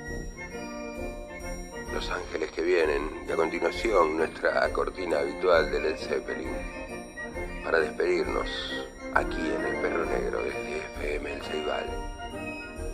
Los 1.91 2.11
ángeles 2.11 2.51
que 2.51 2.61
vienen, 2.61 3.25
y 3.27 3.31
a 3.31 3.35
continuación 3.35 4.17
nuestra 4.17 4.71
cortina 4.71 5.17
habitual 5.17 5.71
de 5.71 5.79
Led 5.79 5.97
Zeppelin, 5.97 6.55
para 7.63 7.79
despedirnos 7.79 8.86
aquí 9.17 9.41
en 9.41 9.65
El 9.65 9.81
Perro 9.81 10.05
Negro 10.05 10.43
desde 10.43 10.77
FM 10.77 11.33
El 11.33 11.41
Ceibal. 11.41 11.85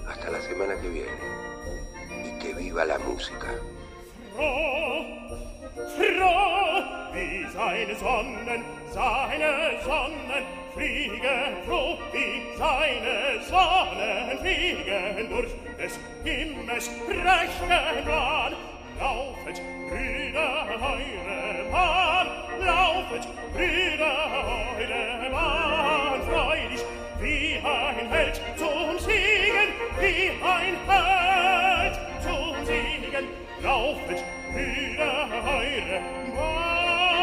Hasta 0.08 0.30
la 0.30 0.42
semana 0.42 0.76
que 0.80 0.90
viene. 0.90 1.18
Y 2.26 2.40
que 2.40 2.54
viva 2.54 2.86
la 2.86 2.98
música. 3.00 3.48
Froh, 5.98 7.14
wie 7.14 7.46
seine 7.52 7.96
Sonnen, 7.96 8.64
seine 8.92 9.84
Sonnen 9.84 10.46
fliegen, 10.74 11.64
froh, 11.66 11.98
wie 12.14 12.58
seine 12.58 13.44
Sonnen 13.50 14.40
fliegen 14.40 15.30
durch 15.30 15.54
des 15.78 16.00
Himmels 16.24 16.90
rechten 17.10 18.06
Plan 18.06 18.73
laufet, 19.00 19.62
Brüder, 19.90 20.68
eure 20.82 21.72
Bahn, 21.72 22.28
laufet, 22.60 23.28
Brüder, 23.54 24.16
eure 24.78 25.30
Bahn, 25.32 26.22
freudig, 26.24 26.86
wie 27.20 27.56
ein 27.64 28.10
Held 28.10 28.42
zum 28.58 29.00
Siegen, 29.00 29.70
wie 30.00 30.32
ein 30.44 30.76
Held 30.88 32.00
zum 32.22 32.66
Siegen, 32.66 33.28
laufet, 33.62 34.24
Brüder, 34.52 35.28
eure 35.46 36.02
Bahn. 36.36 37.23